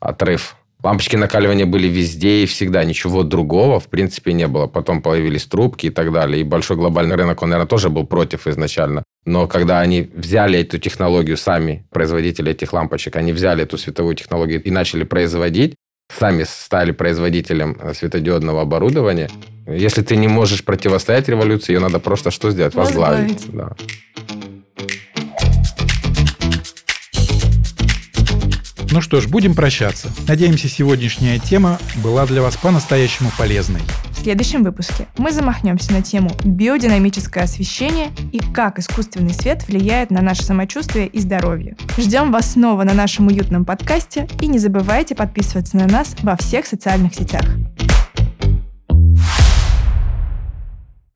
отрыв. 0.00 0.54
Лампочки 0.82 1.16
накаливания 1.16 1.66
были 1.66 1.88
везде 1.88 2.42
и 2.42 2.46
всегда. 2.46 2.84
Ничего 2.84 3.22
другого, 3.22 3.80
в 3.80 3.88
принципе, 3.88 4.32
не 4.32 4.46
было. 4.46 4.66
Потом 4.66 5.02
появились 5.02 5.44
трубки 5.44 5.86
и 5.86 5.90
так 5.90 6.12
далее. 6.12 6.40
И 6.40 6.44
большой 6.44 6.76
глобальный 6.76 7.16
рынок, 7.16 7.42
он, 7.42 7.50
наверное, 7.50 7.68
тоже 7.68 7.90
был 7.90 8.06
против 8.06 8.46
изначально. 8.46 9.04
Но 9.26 9.46
когда 9.46 9.80
они 9.80 10.10
взяли 10.14 10.60
эту 10.60 10.78
технологию 10.78 11.36
сами, 11.36 11.86
производители 11.90 12.52
этих 12.52 12.72
лампочек, 12.72 13.16
они 13.16 13.32
взяли 13.32 13.64
эту 13.64 13.76
световую 13.76 14.14
технологию 14.14 14.62
и 14.62 14.70
начали 14.70 15.04
производить, 15.04 15.74
сами 16.18 16.44
стали 16.44 16.92
производителем 16.92 17.78
светодиодного 17.94 18.62
оборудования. 18.62 19.28
Если 19.66 20.02
ты 20.02 20.16
не 20.16 20.28
можешь 20.28 20.64
противостоять 20.64 21.28
революции, 21.28 21.74
ее 21.74 21.80
надо 21.80 22.00
просто 22.00 22.30
что 22.30 22.50
сделать? 22.50 22.74
Возглавить. 22.74 23.46
Да. 23.52 23.76
Ну 28.92 29.00
что 29.00 29.20
ж, 29.20 29.28
будем 29.28 29.54
прощаться. 29.54 30.10
Надеемся, 30.26 30.68
сегодняшняя 30.68 31.38
тема 31.38 31.78
была 32.02 32.26
для 32.26 32.42
вас 32.42 32.56
по-настоящему 32.56 33.30
полезной. 33.38 33.80
В 34.10 34.22
следующем 34.22 34.64
выпуске 34.64 35.06
мы 35.16 35.30
замахнемся 35.30 35.92
на 35.92 36.02
тему 36.02 36.30
биодинамическое 36.44 37.44
освещение 37.44 38.10
и 38.32 38.40
как 38.40 38.80
искусственный 38.80 39.32
свет 39.32 39.66
влияет 39.68 40.10
на 40.10 40.22
наше 40.22 40.42
самочувствие 40.42 41.06
и 41.06 41.20
здоровье. 41.20 41.76
Ждем 41.98 42.32
вас 42.32 42.52
снова 42.52 42.82
на 42.82 42.92
нашем 42.92 43.28
уютном 43.28 43.64
подкасте 43.64 44.28
и 44.40 44.48
не 44.48 44.58
забывайте 44.58 45.14
подписываться 45.14 45.76
на 45.76 45.86
нас 45.86 46.16
во 46.22 46.36
всех 46.36 46.66
социальных 46.66 47.14
сетях. 47.14 47.44